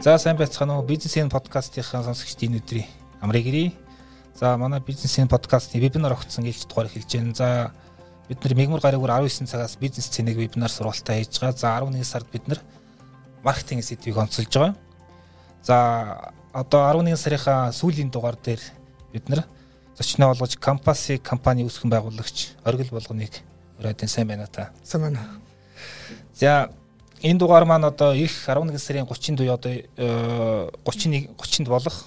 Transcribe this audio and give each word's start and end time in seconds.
За 0.00 0.16
сайн 0.16 0.38
байцгаана 0.38 0.78
уу? 0.78 0.86
Бизнесийн 0.86 1.28
подкастынхаа 1.28 2.00
сонсогчдын 2.06 2.56
өдрийн 2.56 2.86
амрыг 3.20 3.44
ирье. 3.50 3.72
За 4.32 4.56
манай 4.56 4.80
бизнесийн 4.80 5.28
подкастын 5.28 5.82
вебинар 5.82 6.14
огцсон 6.14 6.44
гэлж 6.48 6.64
дугаар 6.64 6.86
эхэлж 6.86 7.12
байна. 7.12 7.34
За 7.34 7.72
бид 8.28 8.40
нар 8.44 8.54
мегмар 8.54 8.80
гаригуур 8.80 9.10
19 9.10 9.50
цагаас 9.50 9.76
бизнес 9.76 10.08
цэнийг 10.08 10.38
вебинар 10.38 10.70
сургалтаа 10.70 11.18
хийж 11.18 11.40
байгаа. 11.40 11.58
За 11.58 11.76
11 11.76 12.04
сард 12.04 12.30
бид 12.32 12.48
нар 12.48 12.60
маркетинг 13.42 13.84
сэдвийг 13.84 14.16
онцолж 14.16 14.48
байгаа. 14.48 14.76
За 15.62 16.32
одоо 16.54 16.88
11 16.88 17.16
сарынхаа 17.16 17.72
сүүлийн 17.72 18.08
дугаар 18.08 18.38
дээр 18.40 18.62
бид 19.12 19.28
нар 19.28 19.44
зочноо 19.98 20.32
болгож 20.32 20.56
компаси 20.56 21.18
компани 21.18 21.68
үүсгэн 21.68 21.90
байгуулагч 21.90 22.56
оргил 22.64 22.96
болгоныг 22.96 23.42
өрөөдөн 23.76 24.08
сайн 24.08 24.28
байна 24.28 24.46
та. 24.46 24.70
Сайн 24.84 25.02
байна. 25.02 25.47
За 26.34 26.70
энэ 27.22 27.38
дугаар 27.38 27.64
маань 27.64 27.84
одоо 27.84 28.14
их 28.14 28.32
11 28.46 28.78
сарын 28.78 29.06
30-нд 29.06 29.40
үе 29.40 29.52
одоо 29.52 29.72
31 30.84 31.34
30-нд 31.34 31.68
болох 31.68 32.06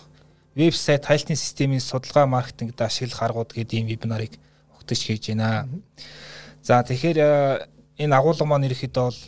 вебсайт 0.55 1.05
хайлтын 1.05 1.35
системийн 1.35 1.79
судалгаа 1.79 2.25
маркетингд 2.27 2.79
ашиглах 2.81 3.21
аргууд 3.21 3.51
гэдэг 3.53 3.79
ийм 3.79 3.87
вебинарыг 3.87 4.35
өгтөж 4.79 4.99
хийж 4.99 5.31
байна. 5.31 5.67
За 6.63 6.83
тэгэхээр 6.83 7.17
э, 7.17 7.67
энэ 8.03 8.15
агуулга 8.15 8.45
маань 8.45 8.67
ерөөхдөө 8.67 9.03
бол 9.03 9.19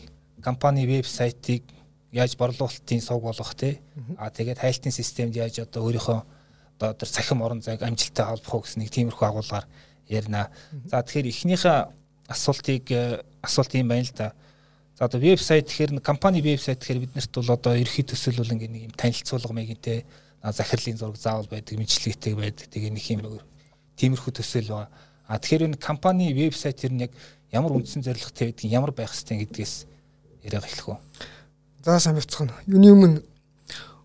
компани 0.44 0.86
вебсайтыг 0.86 1.64
яаж 2.12 2.36
борлуулалтын 2.38 3.02
сувг 3.02 3.24
болгох 3.24 3.56
те 3.56 3.80
а 4.18 4.30
тэгээд 4.30 4.60
хайлтын 4.60 4.92
системд 4.92 5.36
яаж 5.36 5.60
одоо 5.60 5.88
өөрийнхөө 5.88 6.20
одоо 6.78 6.94
тэр 6.94 7.10
цахим 7.10 7.42
орон 7.42 7.62
зайг 7.62 7.82
амжилттай 7.82 8.26
холбох 8.26 8.68
гэсэн 8.68 8.84
нэг 8.84 8.92
тиймэрхүү 8.92 9.28
агуулгаар 9.28 9.66
ярина. 10.08 10.52
За 10.92 11.02
тэгэхээр 11.02 11.32
эхнийхээ 11.32 11.88
асуултыг 12.28 12.92
э, 12.92 13.24
асуулт 13.42 13.74
юм 13.74 13.88
байна 13.88 14.04
л 14.04 14.14
да 14.16 14.34
одоо 15.06 15.20
вебсайт 15.20 15.68
гэхээр 15.68 16.02
компани 16.02 16.42
вебсайт 16.42 16.80
гэхээр 16.80 17.04
биднэрт 17.08 17.32
бол 17.36 17.52
одоо 17.54 17.74
ерхий 17.76 18.04
төсөл 18.04 18.40
бол 18.40 18.54
ингээ 18.54 18.72
нэг 18.72 18.84
юм 18.90 18.94
танилцуулга 18.96 19.54
мэгэнтэй 19.54 20.06
захирлын 20.44 20.98
зураг 20.98 21.18
заавал 21.18 21.48
байдаг, 21.48 21.80
мэдлэгтэй 21.80 22.34
байдаг. 22.36 22.68
Тэгээ 22.68 22.92
нэг 22.92 23.06
юм 23.12 23.40
тиймэрхүү 23.96 24.34
төсөл 24.36 24.68
байгаа. 24.68 24.90
А 25.28 25.40
тэгэхээр 25.40 25.68
энэ 25.72 25.78
компани 25.80 26.34
вебсайт 26.34 26.84
ер 26.84 26.92
нь 26.92 27.08
яг 27.08 27.12
ямар 27.52 27.72
үндсэн 27.80 28.04
зорилготой 28.04 28.52
байдгийг 28.52 28.74
ямар 28.74 28.92
байх 28.92 29.14
хэвтэй 29.14 29.46
гэдгээс 29.48 29.74
яриаг 30.44 30.68
эхлэх 30.68 30.88
үү. 30.92 30.98
За 31.86 32.00
сайн 32.00 32.20
бацхан. 32.20 32.52
Юуны 32.68 32.92
өмнө 32.92 33.20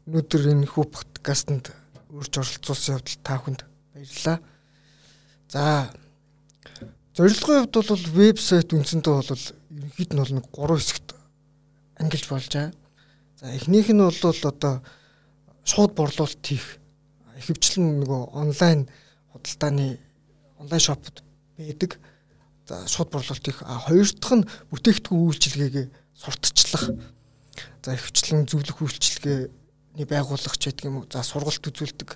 өнөөдөр 0.06 0.42
энэ 0.54 0.70
хүү 0.70 0.84
подкастт 0.94 1.74
үрж 2.14 2.32
оролцуулсан 2.38 3.00
явдал 3.00 3.18
та 3.24 3.34
бүхэнд 3.40 3.60
баярлалаа. 3.94 4.38
За 5.48 5.90
зорилгын 7.18 7.66
хувьд 7.66 7.74
бол 7.74 8.06
вебсайт 8.14 8.70
үндсэндээ 8.70 9.10
бол 9.10 9.26
ерөнхийд 9.26 10.10
нь 10.14 10.22
бол 10.22 10.34
нэг 10.38 10.46
гурван 10.54 10.78
хэсэгт 10.78 11.18
ангилж 11.98 12.26
болж 12.30 12.46
байгаа. 12.46 12.70
За 13.42 13.50
эхнийх 13.58 13.90
нь 13.90 13.98
бол 13.98 14.14
одоо 14.14 14.74
шууд 15.66 15.98
борлуулалт 15.98 16.46
хийх 16.46 16.78
ихэвчлэн 17.42 18.06
нөгөө 18.06 18.22
онлайн 18.38 18.86
худалдааны 19.34 19.98
онлайн 20.62 20.78
шопд 20.78 21.26
байдаг. 21.58 21.98
За 22.70 22.86
шууд 22.86 23.10
борлуулалт 23.10 23.42
хийх. 23.42 23.66
А 23.66 23.82
хоёр 23.82 24.06
дахь 24.14 24.38
нь 24.38 24.48
бүтээгдэхүүн 24.70 25.18
үйлчилгээгээ 25.18 25.86
сурталчлах. 26.14 27.02
За 27.82 27.98
ихэвчлэн 27.98 28.46
зөвлөх 28.46 28.78
үйлчилгээний 28.78 30.06
байгууллагч 30.06 30.62
байдаг 30.70 30.86
юм 30.86 31.02
уу? 31.02 31.10
За 31.10 31.26
сургалт 31.26 31.66
үзүүлдэг 31.66 32.14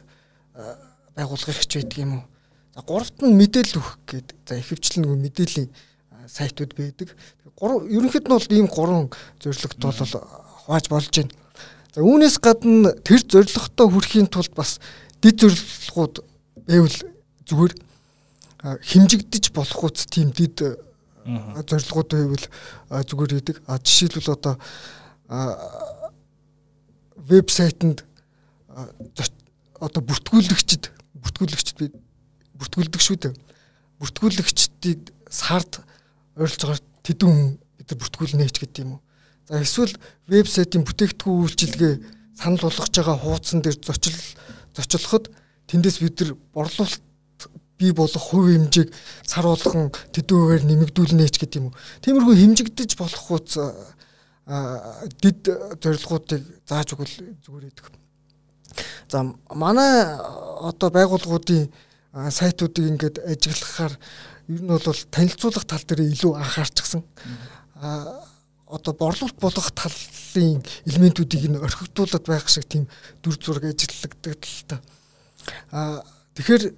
байгууллагч 1.18 1.70
байдаг 1.74 1.98
юм 1.98 2.22
уу? 2.22 2.24
За 2.74 2.80
гуравт 2.80 3.20
нь 3.20 3.36
мэдээлэл 3.36 3.80
өгөх 3.80 3.98
гэдэг. 4.08 4.36
За 4.48 4.56
ихэвчлэн 4.56 5.04
нөгөө 5.04 5.18
мэдээллийн 5.28 5.68
сайтууд 6.24 6.72
байдаг. 6.72 7.12
Гурав 7.56 7.84
ерөнхийд 7.84 8.24
нь 8.24 8.32
бол 8.32 8.48
ийм 8.48 8.66
гурван 8.66 9.12
зорилгот 9.44 9.76
бол 9.76 10.12
хувааж 10.64 10.88
болж 10.88 11.12
байна. 11.12 11.36
За 11.92 12.00
үүнээс 12.00 12.40
гадна 12.40 12.96
тэр 13.04 13.20
зорилготой 13.28 13.88
хүрэхийн 13.92 14.28
тулд 14.32 14.56
бас 14.56 14.80
дид 15.20 15.36
зорилгууд 15.44 16.24
байвал 16.64 16.96
зүгээр 17.44 17.74
хэмжигдэж 18.62 19.52
болох 19.52 19.92
үс 19.92 20.08
тийм 20.08 20.32
дид 20.32 20.56
зорилгууд 21.68 22.08
байвал 22.08 22.46
зүгээр 23.04 23.36
идэг. 23.36 23.56
А 23.68 23.76
жишээлбэл 23.76 24.32
одоо 24.32 24.56
вебсайтэнд 27.28 28.00
одоо 29.76 30.02
бүртгүүлэгчд 30.02 30.88
бүртгүүлэгчд 31.20 31.76
би 31.76 31.92
бүртгүүлдэг 32.62 33.02
шүү 33.02 33.18
дээ. 33.18 33.34
Бүртгүүлэгчдийг 33.98 35.10
сард 35.26 35.82
ойролцоогоор 36.38 36.80
тэдэн 37.02 37.28
хүн 37.28 37.42
бид 37.58 37.88
нар 37.90 37.98
бүртгүүлнэ 37.98 38.46
ч 38.54 38.56
гэдэг 38.62 38.82
юм 38.86 38.96
уу. 38.96 39.02
За 39.50 39.58
эсвэл 39.58 39.98
вебсайтын 40.30 40.86
бүтээгдэхүүн 40.86 41.42
үйлчилгээ 41.42 41.94
санал 42.38 42.62
болгож 42.62 42.94
байгаа 42.94 43.18
хуудсан 43.18 43.60
дээр 43.60 43.78
зочил 43.82 44.18
зочлоход 44.72 45.34
тэндээс 45.66 45.98
бид 45.98 46.16
нар 46.22 46.30
борлуулалт 46.54 47.02
бий 47.82 47.92
болох 47.92 48.22
хувь 48.22 48.54
хэмжээг 48.54 48.88
сар 49.26 49.44
болгон 49.50 49.90
тэдүүгээр 50.14 50.62
нэмэгдүүлнэ 50.70 51.26
ч 51.28 51.36
гэдэг 51.42 51.58
юм 51.58 51.66
уу. 51.74 51.78
Тиймэрхүү 52.06 52.34
хэмжигдэж 52.38 52.90
болох 52.94 53.22
хуудас 53.26 53.58
дид 55.22 55.42
зорилгоодыг 55.82 56.42
зааж 56.66 56.88
өгвөл 56.94 57.16
зүгээр 57.42 57.66
идэг. 57.70 57.86
За 59.10 59.26
манай 59.50 60.16
одоо 60.62 60.90
байгууллагуудын 60.90 61.70
сайтуудыг 62.12 62.84
ингээд 62.92 63.16
ажиглахаар 63.24 63.94
ер 64.48 64.60
нь 64.62 64.68
бол 64.68 65.00
танилцуулах 65.10 65.64
тал 65.64 65.84
дээр 65.86 66.12
илүү 66.12 66.32
анхаарчихсан. 66.36 67.02
А 67.80 68.20
одоо 68.68 68.92
борлуулалт 68.92 69.38
болох 69.40 69.68
талын 69.72 70.60
элементүүдийг 70.84 71.48
нь 71.48 71.60
орхигдуулад 71.60 72.24
байх 72.28 72.48
шиг 72.48 72.68
тийм 72.68 72.84
дүр 73.24 73.36
зураг 73.40 73.64
ажиллагддаг 73.64 74.40
л 74.44 74.64
та. 74.68 74.76
А 75.72 76.04
тэгэхээр 76.36 76.72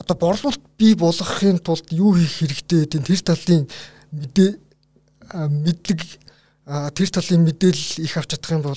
одоо 0.00 0.16
борлуулалт 0.16 0.64
бий 0.76 0.94
болгохын 0.94 1.58
тулд 1.60 1.88
юу 1.92 2.16
хийх 2.16 2.40
хэрэгтэй 2.40 2.84
гэдэг 2.84 3.02
тэр 3.04 3.20
талын 3.20 3.64
мэдээ 4.12 4.50
мэдлэг 5.32 6.00
тэр 6.96 7.08
талын 7.12 7.42
мэдээлэл 7.44 8.04
их 8.04 8.16
авч 8.16 8.30
чадах 8.36 8.52
юм 8.56 8.62
бол 8.62 8.76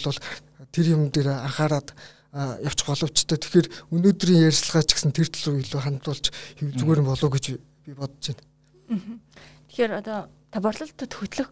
тэр 0.72 0.86
юм 0.88 1.10
дээр 1.12 1.28
анхаарад 1.48 1.92
явчих 2.38 2.88
боловчтой. 2.88 3.38
Тэгэхээр 3.42 3.68
өнөөдрийн 3.90 4.46
ярилцлага 4.48 4.86
ч 4.86 4.92
гэсэн 4.94 5.12
тэр 5.12 5.28
руу 5.34 5.58
илүү 5.58 5.82
хандуулж 5.82 6.26
зүгээр 6.62 7.02
болов 7.02 7.26
уу 7.26 7.34
гэж 7.34 7.46
би 7.58 7.92
бодож 7.98 8.38
байна. 8.38 9.20
Тэгэхээр 9.68 9.94
одоо 9.98 10.18
та 10.54 10.58
борлуулалтад 10.62 11.14
хөтлөх 11.14 11.50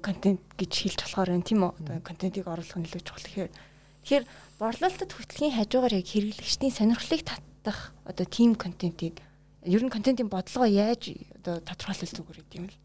контент 0.00 0.40
гэж 0.56 0.72
хэлж 0.72 0.98
болохоор 1.04 1.30
байна 1.36 1.44
тийм 1.44 1.60
үү? 1.68 1.72
Одоо 1.84 1.96
контентийг 2.00 2.46
оруулах 2.48 2.76
нь 2.80 2.86
илүү 2.88 3.02
чухал. 3.04 3.24
Тэгэхээр 3.28 3.50
тэгэхээр 3.52 4.24
борлуулалтад 4.56 5.12
хөтлөхийн 5.12 5.56
хажуугаар 5.60 5.94
яг 6.00 6.06
хэрэглэгчдийн 6.08 6.72
сонирхлыг 6.72 7.22
татах 7.28 7.92
одоо 8.08 8.24
тим 8.24 8.56
контентийг 8.56 9.20
ер 9.68 9.82
нь 9.84 9.92
контентын 9.92 10.32
бодлогоо 10.32 10.70
яаж 10.70 11.12
одоо 11.44 11.60
тодорхойлох 11.60 12.08
зүгээр 12.08 12.38
юм 12.56 12.66
л. 12.72 12.76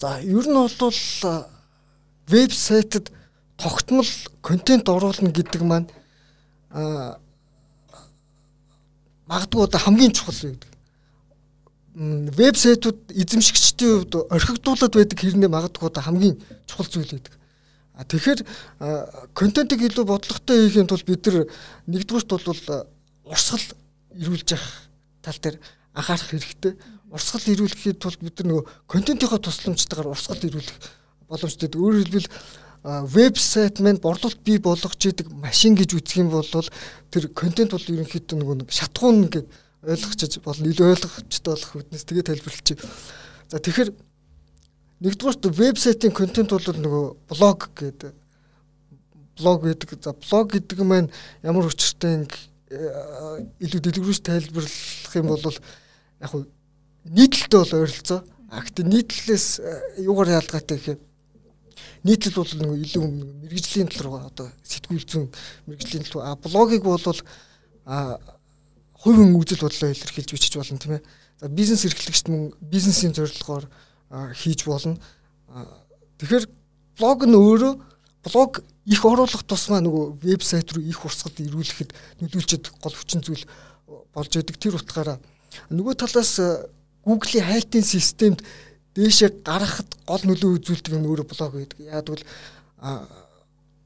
За 0.00 0.20
ер 0.24 0.46
нь 0.48 0.56
бол 0.56 0.72
вебсайтад 2.26 3.12
тогтмол 3.56 4.08
контент 4.40 4.88
оруулна 4.88 5.30
гэдэг 5.30 5.62
маань 5.62 5.88
а 6.70 7.18
магадгүй 9.26 9.64
одоо 9.64 9.80
хамгийн 9.80 10.12
чухал 10.12 10.34
байдаг 10.42 10.76
вебсайтууд 11.96 13.08
эзэмшигчдийн 13.08 14.04
хувьд 14.04 14.14
орхигдуулаад 14.28 14.92
байдаг 14.92 15.16
хэрнээ 15.16 15.48
магадгүй 15.48 15.88
хамгийн 15.96 16.36
чухал 16.68 16.92
зүйл 16.92 17.08
байдаг. 17.08 17.32
А 17.96 18.04
тэгэхээр 18.04 18.40
контентыг 19.32 19.80
илүү 19.80 20.04
бодлоготой 20.04 20.68
хийхин 20.68 20.84
тулд 20.84 21.08
бид 21.08 21.24
нар 21.24 21.48
нэгдүгürt 21.88 22.28
бол 22.28 22.60
урсгал 23.24 23.64
ирүүлж 24.12 24.48
явах 24.52 24.92
тал 25.24 25.40
дээр 25.40 25.56
анхаарах 25.96 26.28
хэрэгтэй. 26.28 26.76
Урсгал 27.08 27.48
ирүүлэхэд 27.48 27.96
тулд 27.96 28.20
бид 28.20 28.44
нар 28.44 28.48
нөгөө 28.52 28.64
контентынхаа 28.92 29.40
тусламжтайгаар 29.40 30.12
урсгал 30.12 30.44
ирүүлэх 30.44 30.76
боломжтой. 31.32 31.72
Өөрөөр 31.72 32.04
хэлбэл 32.04 32.28
вебсайт 32.86 33.80
маань 33.80 33.98
борлуулалт 33.98 34.38
бий 34.46 34.58
болгож 34.62 34.94
идэг 34.94 35.30
машин 35.34 35.74
гэж 35.74 35.98
үзэх 35.98 36.22
юм 36.22 36.30
бол 36.30 36.46
тэр 37.10 37.24
контент 37.34 37.74
бол 37.74 37.82
ерөнхийдөө 37.82 38.38
нөгөө 38.38 38.70
шатгуун 38.70 39.26
гэдэг 39.26 39.44
ойлгочих 39.82 40.42
болно 40.46 40.70
илүү 40.70 40.94
ойлгохчтой 40.94 41.50
болох 41.50 41.72
үднэс 41.82 42.06
тэгээ 42.06 42.28
тайлбарлчих. 42.30 42.78
За 43.50 43.58
тэгэхээр 43.58 43.90
нэгдүгээрт 45.02 45.50
вебсайтын 45.50 46.14
контент 46.14 46.54
бол 46.54 46.62
нөгөө 46.62 47.04
блог 47.30 47.70
гэдэг 47.74 48.14
блог 49.38 49.66
гэдэг 49.66 49.90
за 50.02 50.14
блог 50.14 50.46
гэдэг 50.54 50.78
маань 50.86 51.10
ямар 51.42 51.66
учиртай 51.66 52.22
э, 52.70 52.78
илүү 53.66 53.80
дэлгэрүүлж 53.82 54.22
тайлбарлах 54.22 55.14
юм 55.14 55.26
бол 55.26 55.42
яг 55.42 56.30
хуу 56.30 56.46
нийтлэлтэй 57.04 57.60
бол 57.60 57.74
ойролцоо. 57.82 58.22
А 58.50 58.62
гэхдээ 58.62 58.86
нийтлэлээс 58.86 59.46
э, 59.58 60.06
юугаар 60.06 60.38
ялгаатай 60.38 60.78
гэхээр 60.78 61.00
нийтлэл 62.06 62.38
бол 62.38 62.52
нөгөө 62.54 62.78
илүү 62.86 63.04
мэрэгжлийн 63.42 63.90
тал 63.90 64.06
руу 64.06 64.16
одоо 64.22 64.48
сэтгүүл 64.62 65.06
зүүн 65.10 65.26
мэрэгжлийн 65.66 66.04
тал 66.06 66.14
руу 66.14 66.24
а 66.24 66.38
блогыг 66.38 66.82
бол 66.86 67.02
а 67.86 68.18
хувийн 68.94 69.34
үзэл 69.34 69.62
бодлоо 69.62 69.90
илэрхийлж 69.90 70.30
бичиж 70.30 70.54
болно 70.56 70.78
тийм 70.78 70.94
ээ. 70.98 71.06
За 71.40 71.48
бизнес 71.48 71.84
эрхлэгчд 71.84 72.28
мөн 72.30 72.54
бизнесийн 72.60 73.14
зорилгоор 73.14 73.66
хийж 74.34 74.64
болно. 74.64 74.96
Тэгэхээр 76.18 76.46
блог 76.98 77.20
нь 77.26 77.36
өөрөө 77.36 77.74
блог 78.24 78.62
их 78.86 79.04
оруулах 79.04 79.42
тусмаа 79.44 79.82
нөгөө 79.82 80.22
вебсайт 80.22 80.72
руу 80.72 80.82
их 80.82 81.04
урсгал 81.04 81.34
ирүүлэхэд 81.36 81.90
нөлөөлчөд 82.22 82.64
гол 82.82 82.94
хүчин 82.94 83.22
зүйл 83.22 83.44
болж 84.14 84.32
идэг 84.32 84.56
тэр 84.56 84.78
утгаараа 84.78 85.18
нөгөө 85.70 85.94
талаас 86.00 86.40
Google-ийн 87.06 87.46
хайлтын 87.46 87.84
системд 87.86 88.42
дээшээ 88.96 89.44
гаргахад 89.44 89.90
гол 90.08 90.22
нөлөө 90.24 90.50
үзүүлдэг 90.56 90.94
нь 90.96 91.04
өөрөө 91.04 91.26
блог 91.28 91.52
байдаг. 91.52 91.78
Яг 91.84 92.08
бол 92.08 92.24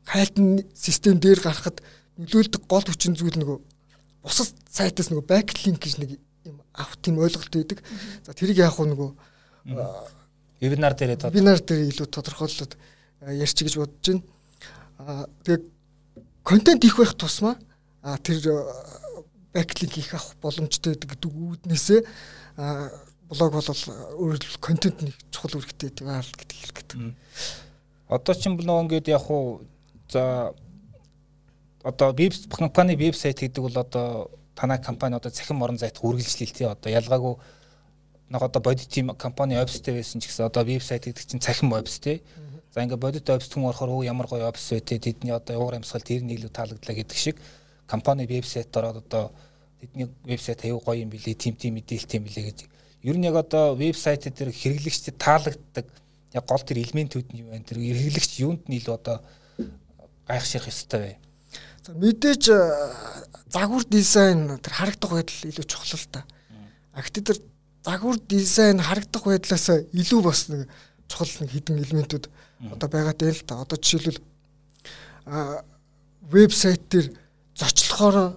хайлтын 0.06 0.62
систем 0.74 1.18
дээр 1.18 1.42
гаргахад 1.42 1.82
нөлөөлдөг 2.14 2.62
гол 2.70 2.86
хүчин 2.86 3.18
зүйл 3.18 3.34
нөгөө 3.34 3.58
бусад 4.22 4.54
сайтаас 4.70 5.10
нөгөө 5.10 5.26
бэклинк 5.26 5.82
гэж 5.82 5.94
нэг 5.98 6.10
юм 6.46 6.62
авах 6.74 6.96
тийм 7.02 7.18
ойлголт 7.18 7.50
байдаг. 7.50 7.82
За 8.22 8.34
тэрийг 8.34 8.62
яг 8.62 8.78
нөгөө 8.78 9.10
вебинар 10.60 10.94
дээр 10.94 11.18
вебинар 11.18 11.58
дээр 11.58 11.90
илүү 11.90 12.06
тодорхойлоод 12.06 12.78
ярьчих 13.26 13.66
гэж 13.66 13.76
бодож 13.82 14.06
байна. 14.06 14.22
Аа 14.98 15.26
тэгээ 15.42 15.60
контент 16.44 16.84
их 16.84 16.96
байх 16.96 17.14
тусмаа 17.18 17.58
тэр 18.22 18.38
бэклинк 19.52 19.94
их 19.98 20.14
авах 20.14 20.36
боломжтой 20.42 20.94
гэдэг 20.94 21.18
үүднээсээ 21.24 22.00
блог 23.30 23.52
бол 23.54 23.62
өөрөлд 23.62 24.58
контент 24.58 25.02
нэг 25.06 25.14
чухал 25.30 25.62
үүрэгтэй 25.62 26.02
байгаа 26.02 26.26
л 26.26 26.34
гэдэг 26.34 26.56
хэлэх 26.58 26.76
гэдэг. 26.82 26.98
Одоо 28.10 28.34
ч 28.34 28.50
юм 28.50 28.58
бол 28.58 28.66
нөгөө 28.66 28.84
ингээд 28.90 29.08
яг 29.14 29.30
уу 29.30 29.62
за 30.10 30.50
одоо 31.86 32.10
веб 32.10 32.34
компани 32.50 32.98
вебсайт 32.98 33.38
гэдэг 33.38 33.62
бол 33.62 33.78
одоо 33.78 34.30
танай 34.58 34.82
компани 34.82 35.14
одоо 35.14 35.30
цахим 35.30 35.62
орон 35.62 35.78
зайд 35.78 36.02
үргэлжлэл 36.02 36.50
тий 36.50 36.66
одоо. 36.66 36.90
Ялгаагүй 36.90 37.38
нэг 38.34 38.42
одоо 38.42 38.62
бодит 38.62 38.90
тим 38.90 39.14
компани 39.14 39.54
офистэй 39.54 39.94
байсан 39.94 40.20
ч 40.20 40.26
гэсэн 40.26 40.50
одоо 40.50 40.66
вебсайт 40.66 41.06
гэдэг 41.06 41.22
чинь 41.22 41.40
цахим 41.40 41.72
офис 41.72 42.02
тий. 42.02 42.22
За 42.74 42.82
ингээд 42.82 42.98
бодит 42.98 43.30
офис 43.30 43.46
хүн 43.46 43.70
орохоор 43.70 44.02
өө 44.02 44.10
ямар 44.10 44.26
гоё 44.26 44.50
офис 44.50 44.74
вэ 44.74 44.80
тий 44.82 44.98
тэдний 44.98 45.30
одоо 45.30 45.54
уур 45.62 45.78
амьсгал 45.78 46.02
тэр 46.02 46.26
нь 46.26 46.34
илүү 46.34 46.50
таалагдлаа 46.50 46.96
гэдэг 46.98 47.16
шиг 47.16 47.38
компани 47.86 48.26
вебсайт 48.26 48.74
ороод 48.76 49.06
одоо 49.06 49.30
тэдний 49.80 50.10
вебсайт 50.26 50.66
аюу 50.66 50.82
гоё 50.82 51.02
юм 51.02 51.10
билий 51.10 51.34
тим 51.34 51.54
тим 51.54 51.74
мэдээлэл 51.74 52.10
тийм 52.10 52.26
билээ 52.26 52.46
гэж 52.50 52.69
ер 53.02 53.16
нь 53.16 53.24
яг 53.24 53.36
одоо 53.36 53.74
вебсайт 53.74 54.28
дээр 54.28 54.52
хэрэглэгчдэд 54.52 55.16
таалагддаг 55.16 55.86
яг 56.32 56.44
гол 56.46 56.62
тэр 56.62 56.84
элементүүд 56.84 57.32
нь 57.32 57.40
юу 57.42 57.50
вэ? 57.50 57.64
Тэр 57.64 57.78
хэрэглэгч 57.80 58.32
юунд 58.44 58.68
нь 58.68 58.76
илүү 58.76 58.94
одоо 58.94 59.24
гайхширх 60.28 60.68
ёстой 60.68 61.00
вэ? 61.00 61.12
За 61.80 61.92
мэдээж 61.96 62.44
э, 62.52 62.60
загвар 63.48 63.84
дизайн 63.88 64.60
тэр 64.60 64.74
харагдах 64.76 65.10
байдал 65.10 65.48
илүү 65.48 65.64
чухал 65.64 65.96
л 65.96 66.12
та. 66.12 66.24
А 66.92 67.00
гэхдээ 67.00 67.24
тэр 67.24 67.38
загвар 67.82 68.18
дизайн 68.20 68.78
харагдах 68.78 69.24
байдлаас 69.24 69.66
илүү 69.96 70.20
бас 70.20 70.52
нэг 70.52 70.68
чухал 71.08 71.32
нэг 71.40 71.50
хідэн 71.50 71.80
элементүүд 71.80 72.24
одоо 72.68 72.88
байгаа 72.88 73.16
дээ 73.16 73.32
л 73.32 73.48
та. 73.48 73.64
Одоо 73.64 73.80
жишээлбэл 73.80 74.20
а 75.24 75.64
вебсайт 76.28 76.84
дээр 76.92 77.16
зочлохоор 77.56 78.36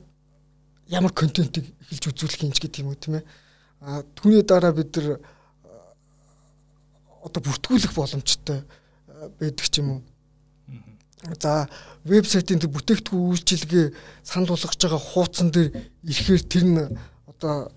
ямар 0.87 1.11
контентийг 1.11 1.67
эхэлж 1.83 2.15
үзүүлэх 2.15 2.43
юм 2.47 2.55
ч 2.55 2.63
гэдэг 2.63 2.79
юм 2.81 2.89
уу 2.89 2.97
тийм 2.97 3.19
ээ 3.19 3.27
түүний 3.83 4.43
дараа 4.47 4.71
бид 4.71 4.95
нар 4.95 5.19
одоо 7.23 7.41
бүртгүүлэх 7.43 7.91
боломжтой 7.95 8.63
байдаг 9.39 9.67
ч 9.67 9.79
юм 9.83 9.99
уу. 9.99 10.01
За 11.39 11.67
вебсайтын 12.03 12.59
тэр 12.59 12.71
бүтээгдэхүүн 12.71 13.31
үйлчилгээ 13.31 13.85
санал 14.23 14.55
болгож 14.55 14.75
байгаа 14.75 14.99
хуудсан 14.99 15.51
дээр 15.51 15.71
ирэхээр 16.03 16.43
тэр 16.47 16.63
нь 16.67 16.79
одоо 17.27 17.71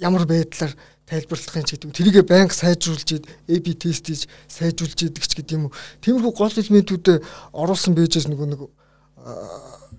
ямар 0.00 0.24
байдлаар 0.24 0.72
тайлбарлах 1.08 1.56
юм 1.56 1.64
ч 1.64 1.70
гэдэг. 1.76 1.96
Тэрийгэ 1.96 2.22
банк 2.28 2.52
сайжруулж 2.52 3.24
AB 3.48 3.66
тест 3.76 4.04
хийж 4.08 4.28
сайжруулж 4.48 5.00
идэг 5.00 5.24
ч 5.24 5.32
гэдэг 5.36 5.56
юм. 5.56 5.72
Тиймэрхүү 6.04 6.32
гол 6.32 6.56
элементүүд 6.56 7.24
оруулсан 7.52 7.96
байжээс 7.96 8.28
нөгөө 8.28 8.48
нэг 8.52 8.60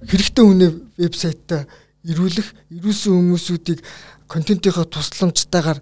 хэрэгтэй 0.10 0.46
үнэ 0.46 0.68
вебсайтаа 0.98 1.66
ирүүлэх, 2.06 2.48
ирүүлсэн 2.74 3.14
хүмүүсүүдийг 3.14 3.80
контентынхаа 4.32 4.88
тусламжтайгаар 4.88 5.80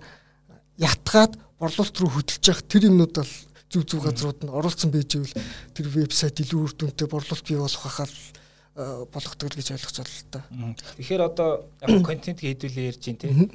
ятгаад 0.81 1.37
борлуулалт 1.61 1.97
руу 2.01 2.09
хөдөлж 2.09 2.43
явах 2.49 2.65
тэр 2.65 2.89
юмнууд 2.89 3.13
бол 3.13 3.33
зүг 3.69 3.83
зүг 3.85 4.01
газрууд 4.09 4.39
нь 4.41 4.49
оролцсон 4.49 4.89
байж 4.89 5.13
ивэл 5.13 5.35
тэр 5.77 5.85
вебсайт 5.93 6.41
илүү 6.41 6.59
үр 6.65 6.73
дүнтэй 6.73 7.05
борлуулалт 7.05 7.45
бий 7.45 7.61
болох 7.61 7.83
хахаар 7.85 8.11
болгодог 9.13 9.53
гэж 9.53 9.67
ойлгож 9.75 9.97
байна 10.01 10.09
л 10.09 10.25
та. 10.33 10.39
Тэгэхээр 10.97 11.21
одоо 11.21 11.69
яг 11.83 12.01
контент 12.09 12.39
хийдүүлээ 12.41 12.89
ярьж 12.89 13.03
байна 13.05 13.21
тийм. 13.21 13.51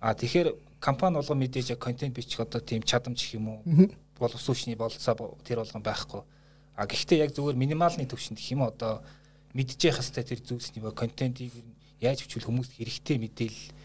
А 0.00 0.14
тэгэхээр 0.18 0.48
компани 0.80 1.20
болгон 1.20 1.38
мэдээж 1.38 1.78
контент 1.78 2.16
бичих 2.16 2.40
одоо 2.40 2.58
тийм 2.58 2.82
чадамж 2.82 3.22
их 3.22 3.38
юм 3.38 3.62
уу? 3.62 3.62
Боловсруучны 4.18 4.74
болцоо 4.74 5.38
тэр 5.44 5.62
болгон 5.62 5.82
байхгүй. 5.82 6.22
А 6.74 6.86
гэхдээ 6.88 7.22
яг 7.22 7.30
зүгээр 7.36 7.54
минималны 7.54 8.08
төвшөнд 8.08 8.40
гэх 8.40 8.56
юм 8.56 8.66
одоо 8.66 9.04
мэдчих 9.54 9.94
хэвээр 9.94 10.26
тэр 10.26 10.40
зүйлсний 10.40 10.82
контентийг 10.90 11.52
яаж 12.00 12.24
хөвчүүл 12.24 12.48
хүмүүст 12.48 12.72
хэрэгтэй 12.80 13.16
мэдээлэл 13.20 13.81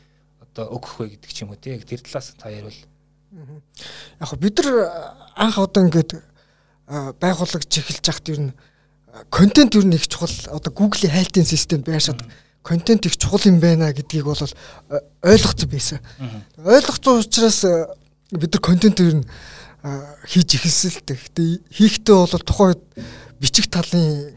одоо 0.57 0.73
өгөх 0.73 0.97
вэ 0.97 1.05
гэдэг 1.13 1.29
ч 1.29 1.45
юм 1.45 1.53
уу 1.53 1.61
тий. 1.61 1.77
Тэр 1.77 2.01
талаас 2.01 2.33
та 2.33 2.49
ярил. 2.49 2.73
Яг 4.17 4.33
бид 4.41 4.57
нар 4.57 4.89
анх 5.37 5.57
одоо 5.61 5.85
ингээд 5.85 6.17
байгууллагч 7.21 7.69
эхэлж 7.77 8.01
яхад 8.01 8.29
ер 8.33 8.39
нь 8.49 8.51
контент 9.29 9.77
ер 9.77 9.85
нь 9.85 9.93
их 9.93 10.09
чухал 10.09 10.33
одоо 10.49 10.73
Google-ийн 10.73 11.13
хайлтын 11.13 11.45
системд 11.45 11.85
байшаад 11.85 12.25
контент 12.65 13.05
их 13.05 13.17
чухал 13.17 13.41
юм 13.45 13.59
байна 13.61 13.93
гэдгийг 13.93 14.25
бол 14.25 14.41
ойлгоцсон 15.21 15.69
байсан. 15.69 15.99
Ойлгоцсон 16.57 17.21
учраас 17.21 17.61
бид 18.33 18.51
нар 18.53 18.61
контент 18.61 18.99
ер 18.99 19.21
нь 19.21 19.25
хийж 20.25 20.57
эхэлсэн 20.57 20.89
л 20.89 21.01
дээ. 21.05 21.21
Гэтэ 21.21 21.43
хийхдээ 21.69 22.15
бол 22.17 22.41
тухайн 22.41 22.81
бичих 23.37 23.69
талын 23.69 24.33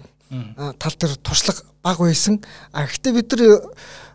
тал 0.76 0.94
дээр 1.00 1.16
туршлага 1.16 1.64
бага 1.82 2.04
байсан. 2.04 2.44
А 2.72 2.84
гэхдээ 2.84 3.12
бид 3.16 3.32
нар 3.32 3.72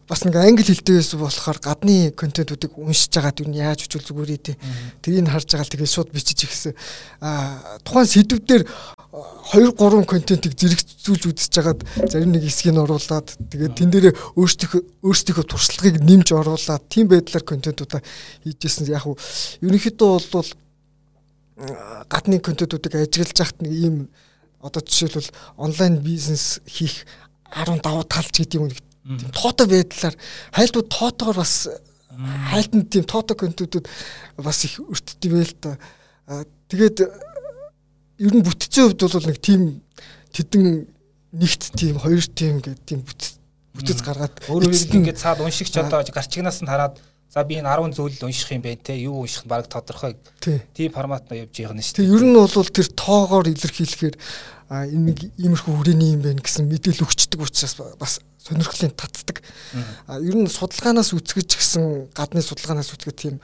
бас 0.08 0.22
нэг 0.22 0.36
англи 0.38 0.62
хэлтэй 0.62 1.02
байсан 1.02 1.20
болохоор 1.20 1.58
гадны 1.58 2.12
контентуудыг 2.14 2.78
уншиж 2.78 3.10
байгаад 3.10 3.42
юу 3.42 3.50
яаж 3.58 3.90
хүчүүл 3.90 4.06
зүгээр 4.06 4.32
ээ. 4.38 4.56
Тэрийг 5.02 5.26
харж 5.26 5.50
байгаа 5.50 5.66
л 5.66 5.74
тэгээд 5.74 5.94
шууд 5.98 6.10
бичиж 6.14 6.46
ихсэн. 6.46 6.78
Аа 7.26 7.82
тухайн 7.82 8.06
сэдвээр 8.06 8.64
2 9.50 9.74
3 9.74 10.06
контентыг 10.06 10.54
зэрэгцүүлж 10.54 11.24
үзэж 11.26 11.54
байгаад 11.58 11.82
зарим 12.06 12.38
нэг 12.38 12.46
хэсгийг 12.46 12.78
оруулаад 12.78 13.34
тэгээд 13.50 13.74
тэн 13.82 13.90
дээр 13.90 14.14
өөрсдийнхөө 14.38 14.82
өөрсдийнхөө 15.10 15.46
туршлагыг 15.50 15.98
нэмж 16.06 16.28
оруулаад 16.38 16.84
тийм 16.86 17.10
байдлаар 17.10 17.42
контентуудаа 17.42 18.06
хийжсэн. 18.46 18.86
Яг 18.94 19.10
уу 19.10 19.18
ерөнхийдөө 19.66 20.22
бол 20.30 20.50
гадны 22.12 22.38
контентуудыг 22.46 22.94
ажиглаж 22.94 23.40
яхад 23.42 23.58
нэг 23.64 23.74
ийм 23.74 23.96
одоо 24.62 24.82
жишээлбэл 24.86 25.34
онлайн 25.58 25.98
бизнес 26.04 26.60
хийх 26.68 27.10
10 27.56 27.82
давуу 27.82 28.04
талч 28.04 28.36
гэдэг 28.44 28.60
юм 28.60 28.70
тийм 29.06 29.32
тоотой 29.32 29.68
байдлаар 29.70 30.16
хайлтууд 30.52 30.90
тоотойгоор 30.90 31.38
бас 31.38 31.70
хайлтанд 32.52 32.90
тийм 32.90 33.06
тоотой 33.06 33.38
контентууд 33.38 33.88
бас 34.38 34.66
их 34.66 34.80
өртдөг 34.82 35.32
байл 35.32 35.54
та. 35.62 35.78
Тэгээд 36.70 36.98
ер 38.20 38.34
нь 38.34 38.46
бүтцийн 38.46 38.90
хувьд 38.90 39.02
бол 39.06 39.30
нэг 39.30 39.40
тийм 39.40 39.82
тэдэн 40.34 40.88
нэгт 41.36 41.64
тийм 41.78 42.00
хоёр 42.00 42.26
тийм 42.26 42.64
гэдэг 42.64 42.82
тийм 42.88 43.00
бүтц 43.06 44.00
гаргаад 44.02 44.36
өөрөө 44.48 44.72
ингээд 44.72 45.20
цаад 45.20 45.44
уншигч 45.44 45.76
одоо 45.78 46.02
гарчигнаас 46.02 46.64
нь 46.64 46.72
хараад 46.72 46.96
за 47.28 47.44
би 47.44 47.60
энэ 47.60 47.68
10 47.68 47.92
зүйл 48.00 48.24
унших 48.24 48.52
юм 48.56 48.64
байна 48.64 48.80
те 48.80 48.96
юу 48.96 49.28
унших 49.28 49.44
нь 49.44 49.52
баг 49.52 49.68
тодорхой 49.68 50.16
тийм 50.40 50.92
формат 50.96 51.28
нь 51.28 51.44
явж 51.44 51.52
байгаа 51.52 51.76
нь 51.76 51.84
шүү. 51.84 52.00
Тэг 52.00 52.08
ер 52.16 52.24
нь 52.24 52.36
бол 52.40 52.72
тэр 52.72 52.88
тоогоор 52.96 53.52
илэрхийлэхээр 53.52 54.16
энэ 54.70 55.14
нэг 55.14 55.20
иймэрхүү 55.38 55.74
хүрээний 55.78 56.18
юм 56.18 56.22
байна 56.26 56.42
гэсэн 56.42 56.66
мэдээлэл 56.66 57.06
өгчдөг 57.06 57.42
учраас 57.42 57.78
бас 58.02 58.20
сонирхлын 58.42 58.94
татдаг. 58.98 59.42
А 60.10 60.18
ер 60.18 60.36
нь 60.38 60.50
судалгаанаас 60.50 61.14
үзгэж 61.14 61.50
гисэн 61.54 62.10
гадны 62.14 62.42
судалгаанаас 62.42 62.94
үзгээд 62.94 63.18
тийм 63.18 63.36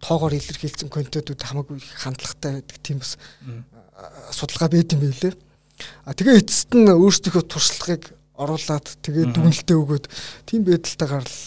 тоогоор 0.00 0.36
илэрхийлсэн 0.36 0.88
контентууд 0.88 1.40
хамаагүй 1.40 1.80
хандлагатай 1.80 2.60
байдаг 2.60 2.78
тийм 2.80 3.04
бас 3.04 3.20
судалгаа 4.32 4.68
байд 4.72 4.92
юм 4.96 5.04
билээ. 5.04 5.36
А 6.04 6.16
тэгээ 6.16 6.40
эцэст 6.40 6.72
нь 6.76 6.88
өөрсдийнхөө 6.88 7.44
туршлагыг 7.44 8.12
оруулаад 8.40 8.86
тэгээ 9.04 9.36
дүнэлтээ 9.36 9.76
өгөөд 9.76 10.06
тийм 10.48 10.64
байдалтайгаар 10.64 11.28
л 11.28 11.40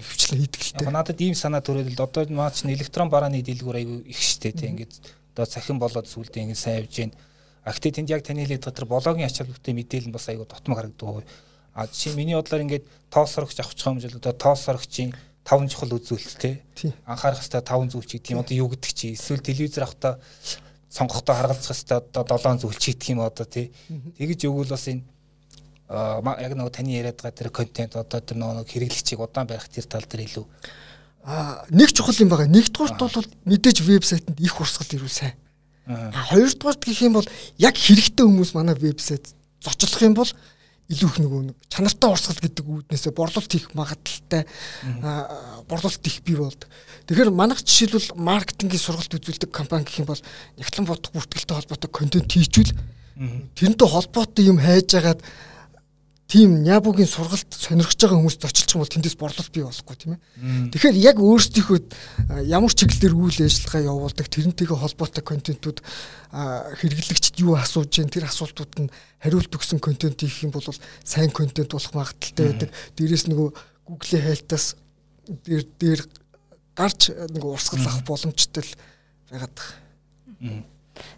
хвчлэн 0.00 0.40
хийдэг 0.40 0.62
л 0.64 0.72
дээ. 0.80 0.88
Надад 0.92 1.20
ийм 1.20 1.36
санаа 1.36 1.60
төрөлд 1.60 2.00
одоо 2.00 2.24
маач 2.32 2.64
нь 2.64 2.72
электрон 2.72 3.12
барааны 3.12 3.44
дэлгүүр 3.44 3.76
аягүй 3.76 4.00
их 4.08 4.20
штэ 4.20 4.56
тийм 4.56 4.80
ингээд 4.80 4.94
одоо 5.36 5.44
цахим 5.44 5.76
болоод 5.76 6.08
сүулдэ 6.08 6.40
ингээд 6.40 6.60
сайн 6.60 6.80
явж 6.80 6.94
байна. 6.96 7.16
А 7.64 7.72
гэтээ 7.72 8.04
тэнд 8.04 8.12
яг 8.12 8.22
таны 8.22 8.44
хэлээд 8.44 8.68
дотор 8.68 8.84
блогийн 8.84 9.24
ач 9.24 9.40
холбогдолтой 9.40 9.72
мэдээлэл 9.72 10.08
нь 10.12 10.16
бас 10.16 10.28
аягүй 10.28 10.44
дотмог 10.44 10.78
харагддаг. 10.78 11.24
А 11.72 11.88
жишээ 11.88 12.14
миний 12.14 12.36
бодлоор 12.36 12.64
ингээд 12.68 12.84
тоос 13.08 13.32
сорогч 13.32 13.56
авах 13.58 13.72
хэмжээл 13.72 14.20
одоо 14.20 14.32
тоос 14.36 14.68
сорогчийн 14.68 15.16
таван 15.48 15.68
чухал 15.72 15.96
үзүүлэлт 15.96 16.38
те 16.38 16.62
анхаарах 17.08 17.40
хэвээр 17.40 17.64
таван 17.64 17.88
зүйлч 17.88 18.20
гэдэг 18.20 18.32
юм. 18.36 18.44
Одоо 18.44 18.56
юу 18.56 18.68
гэдэг 18.68 18.92
чи? 18.92 19.16
Эсвэл 19.16 19.40
телевизэр 19.40 19.88
авахта 19.88 20.20
сонгохдоо 20.92 21.34
харгалзах 21.34 21.76
хэвээр 21.76 22.04
одоо 22.04 22.22
долоон 22.24 22.60
зүйлч 22.60 22.82
гэдэг 22.84 23.08
юм 23.16 23.20
одоо 23.24 23.46
тий 23.48 23.72
тэгэж 24.20 24.40
өгвөл 24.48 24.76
бас 24.76 24.86
энэ 24.88 25.02
яг 25.88 26.52
нөгөө 26.56 26.72
таны 26.72 26.96
яриад 26.96 27.20
байгаа 27.20 27.32
тэр 27.32 27.50
контент 27.50 27.96
одоо 27.96 28.20
тэр 28.20 28.38
нөгөө 28.40 28.68
хэрэглэгчийг 28.68 29.20
удаан 29.20 29.48
барих 29.48 29.68
тэр 29.68 29.84
тал 29.84 30.04
дээр 30.04 30.24
илүү. 30.24 30.46
А 31.24 31.64
нэг 31.68 31.92
чухал 31.92 32.16
юм 32.20 32.28
байгаа. 32.28 32.48
Нэгдүгürt 32.48 33.00
бол 33.00 33.28
мэдээж 33.44 33.84
вебсайтэнд 33.84 34.40
их 34.40 34.60
урсгал 34.60 34.88
ирүүл 34.96 35.12
сайн 35.12 35.36
А 35.86 36.24
хоёрдугаарт 36.32 36.84
гэх 36.84 37.04
юм 37.04 37.20
бол 37.20 37.28
яг 37.60 37.76
хэрэгтэй 37.76 38.24
хүмүүс 38.24 38.56
манай 38.56 38.74
вебсайт 38.74 39.34
зочлох 39.60 40.00
юм 40.00 40.14
бол 40.16 40.30
илүү 40.88 41.08
их 41.08 41.18
нөгөө 41.20 41.40
нэг 41.48 41.56
чанартай 41.72 42.08
урсгал 42.12 42.40
гэдэг 42.44 42.64
үүднээсээ 42.64 43.12
борлуулалт 43.16 43.52
хийх 43.52 43.72
магадaltaй 43.72 44.44
борлуулалт 45.64 46.04
их 46.04 46.20
бий 46.24 46.36
болдог. 46.36 46.68
Тэгэхээр 47.08 47.32
манайх 47.32 47.64
жишээлбэл 47.64 48.16
маркетингийн 48.20 48.84
сургалт 48.84 49.16
үзүүлдэг 49.16 49.48
компани 49.48 49.88
гэх 49.88 50.04
юм 50.04 50.08
бол 50.12 50.20
нягтлан 50.60 50.84
бодох 50.84 51.12
бүртгэлтэй 51.16 51.56
холбоотой 51.56 51.88
контент 51.88 52.28
хийжүүл 52.28 52.72
тэрнтэй 53.56 53.88
холбоотой 53.88 54.44
юм 54.44 54.60
хайж 54.60 54.92
агаад 54.92 55.20
тийм 56.24 56.64
нябугийн 56.64 57.08
сургалт 57.08 57.52
сонирхож 57.52 58.00
байгаа 58.00 58.16
хүмүүс 58.16 58.40
зочилчих 58.40 58.74
юм 58.74 58.82
бол 58.82 58.94
тэндээс 58.96 59.16
борлуулалт 59.20 59.52
бий 59.52 59.64
болохгүй 59.64 59.96
тийм 60.00 60.12
ээ. 60.16 60.20
Тэгэхээр 60.72 60.96
яг 61.04 61.16
өөрсдийнхөө 61.20 61.78
ямар 62.48 62.72
чиглэлээр 62.72 63.14
үйл 63.14 63.38
ажиллагаа 63.44 63.82
явуулдаг 63.92 64.26
тэрнтэйгээ 64.32 64.78
холбоотой 64.80 65.22
контентууд 65.22 65.78
хэрэглэгчд 66.32 67.36
юу 67.44 67.60
асууж 67.60 67.92
जैन 67.92 68.08
тэр 68.08 68.24
асуултууд 68.24 68.72
нь 68.88 68.92
хариулт 69.20 69.52
өгсөн 69.52 69.78
контент 69.84 70.24
хийх 70.24 70.48
юм 70.48 70.52
бол 70.56 70.64
сайн 71.04 71.28
контент 71.28 71.76
болох 71.76 71.92
магадaltaй 71.92 72.44
байдаг. 72.50 72.70
Дээрээс 72.96 73.28
нөгөө 73.28 73.48
Google-ийн 73.84 74.24
хайлтаас 74.24 74.80
дээр 75.28 75.64
дээр 75.76 76.00
гарч 76.72 77.12
нөгөө 77.12 77.52
урсгал 77.52 77.84
авах 77.84 78.02
боломжтой 78.08 78.64
л 78.64 78.72
байгаад 79.28 79.54
байгаа. 79.60 80.73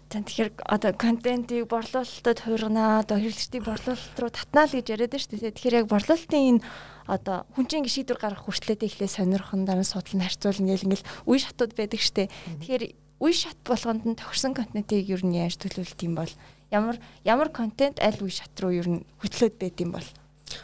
За 0.09 0.23
тэгэхээр 0.23 0.49
одоо 0.65 0.91
контентийг 0.97 1.69
борлуулалтад 1.69 2.39
хуургана 2.41 3.03
одоо 3.05 3.17
хэрэглэгчдийн 3.21 3.65
борлуулалт 3.65 4.17
руу 4.17 4.31
татнаа 4.31 4.65
л 4.65 4.75
гэж 4.77 4.87
яриад 4.89 5.11
байна 5.13 5.23
шүү 5.23 5.31
дээ. 5.37 5.53
Тэгэхээр 5.53 5.79
яг 5.83 5.87
борлуулалтын 5.91 6.43
энэ 6.57 6.65
одоо 7.05 7.37
хүнчин 7.53 7.85
шийдвэр 7.85 8.19
гаргах 8.19 8.45
хүртлээдээ 8.49 8.89
ихлэ 8.89 9.07
сонирхон 9.07 9.69
дараа 9.69 9.85
судлан 9.85 10.25
харьцуулна 10.25 10.73
гэл 10.73 10.87
ингээл 10.89 11.09
үе 11.29 11.39
шатууд 11.39 11.73
байдаг 11.77 12.01
шүү 12.01 12.15
дээ. 12.15 12.27
Тэгэхээр 12.65 12.83
үе 13.21 13.33
шат 13.33 13.59
болгонд 13.65 14.03
нь 14.05 14.17
тохирсон 14.17 14.53
контентийг 14.57 15.09
юу 15.09 15.21
нь 15.21 15.37
яаж 15.37 15.57
төлөвлөлт 15.61 16.01
юм 16.05 16.13
бол 16.17 16.31
ямар 16.73 16.97
ямар 17.25 17.49
контент 17.49 18.01
аль 18.03 18.19
үе 18.21 18.33
шат 18.33 18.53
руу 18.61 18.73
юу 18.73 18.87
нь 18.87 19.05
хөтлөөд 19.21 19.55
байд 19.57 19.77
юм 19.81 19.93
бол 19.93 20.07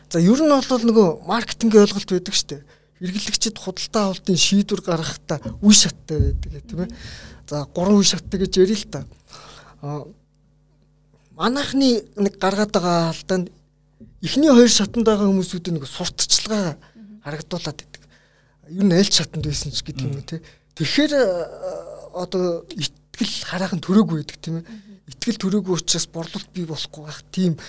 За 0.10 0.20
ер 0.20 0.40
нь 0.40 0.52
бол 0.52 0.84
нөгөө 0.88 1.08
маркетингийн 1.28 1.84
ойлголт 1.84 2.10
байдаг 2.12 2.36
шүү 2.36 2.50
дээ. 2.50 2.62
Хэрэглэгчид 3.04 3.60
худалдаа 3.60 4.16
авалтын 4.16 4.40
шийдвэр 4.40 4.80
гаргахтаа 4.80 5.44
үе 5.60 5.76
шаттай 5.76 6.32
байдаг 6.40 6.64
тийм 6.64 6.80
ээ. 6.88 6.92
За 7.52 7.68
гурван 7.68 8.00
үе 8.00 8.08
шаттай 8.08 8.40
гэж 8.40 8.64
ярил 8.64 8.80
л 8.80 8.88
та. 8.88 9.04
А 9.84 10.08
манайхны 11.36 12.08
нэг 12.16 12.40
гаргаад 12.40 12.72
байгаа 12.72 13.12
алдаанд 13.12 13.52
эхний 14.24 14.48
хоёр 14.48 14.72
шатанд 14.72 15.04
байгаа 15.04 15.28
хүмүүсүүд 15.28 15.68
нэг 15.76 15.84
сурталчилгаа 15.84 16.80
харагдуулаад 17.28 17.76
байдаг. 17.76 18.04
Нь 18.72 18.96
аль 18.96 19.12
шатанд 19.12 19.44
байсан 19.52 19.76
ч 19.76 19.84
гэдэг 19.84 20.08
юм 20.08 20.24
те. 20.24 20.40
Тэгэхээр 20.80 21.14
одоо 22.16 22.64
итгэл 22.72 23.36
хараахан 23.52 23.84
төрөөгүй 23.84 24.24
байдаг 24.24 24.40
тийм 24.40 24.64
ээ. 24.64 24.66
Итгэл 25.12 25.44
төрөөгүй 25.44 25.76
учраас 25.76 26.08
борлуулалт 26.08 26.56
бий 26.56 26.64
болохгүй 26.64 27.04
байх 27.04 27.20
тийм 27.36 27.60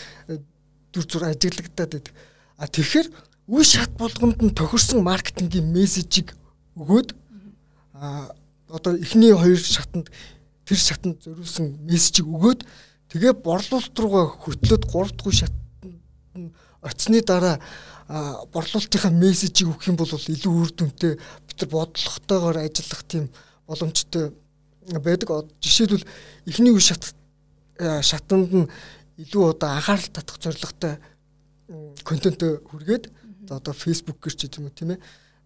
дүр 0.95 1.05
зур 1.11 1.27
ажиглагдаад 1.27 1.91
байдаг. 1.91 2.15
А 2.55 2.71
тэгэхээр 2.71 3.09
үе 3.49 3.65
шат 3.65 3.93
болгонд 4.01 4.41
нь 4.41 4.57
тохирсон 4.57 5.05
маркетингийн 5.05 5.69
мессежийг 5.69 6.33
өгөөд 6.77 7.13
а 7.93 8.33
одоо 8.69 8.97
эхний 8.97 9.33
хоёр 9.37 9.61
шатанд 9.61 10.09
тэр 10.65 10.79
шатанд 10.79 11.21
зориулсан 11.21 11.77
мессежийг 11.85 12.25
өгөөд 12.25 12.65
тэгээ 13.13 13.33
борлуулалт 13.45 13.99
руугаа 14.01 14.27
хөтлөөд 14.41 14.85
3 14.89 15.13
дахь 15.13 15.35
шатанд 15.45 16.53
очсны 16.81 17.21
дараа 17.21 17.61
борлуулалтынхаа 18.53 19.13
мессежийг 19.13 19.69
өгөх 19.69 19.89
юм 19.93 19.97
бол 20.01 20.09
илүү 20.09 20.53
үр 20.53 20.71
дүнтэй 20.73 21.13
бид 21.21 21.59
нар 21.61 21.71
бодлоготойгоор 21.73 22.57
ажиллах 22.65 23.03
тийм 23.05 23.29
боломжтой 23.69 24.33
байдаг. 25.01 25.53
Жишээлбэл 25.61 26.05
эхний 26.49 26.73
үе 26.73 26.81
шат 26.81 27.13
шатанд 27.79 28.53
нь 28.53 28.69
илүү 29.21 29.57
одоо 29.57 29.69
анхаарал 29.73 30.09
татах 30.13 30.37
зорилготой 30.41 31.01
контент 32.05 32.41
хүргээд 32.69 33.09
одоо 33.51 33.75
Facebook 33.75 34.19
гэр 34.23 34.35
ч 34.35 34.49
юм 34.57 34.69
уу 34.69 34.75
тийм 34.75 34.97
ээ. 34.97 35.01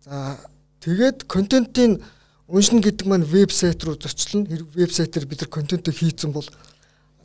За 0.04 0.38
тэгээд 0.84 1.24
контентын 1.24 2.02
уншина 2.46 2.80
гэдэг 2.80 3.06
маань 3.06 3.24
вебсайт 3.24 3.84
руу 3.84 3.96
зочлно. 3.96 4.46
Хэрэг 4.46 4.68
вебсайтаар 4.74 5.26
бид 5.26 5.40
нар 5.42 5.50
контент 5.50 5.88
хийцэн 5.88 6.32
бол 6.32 6.46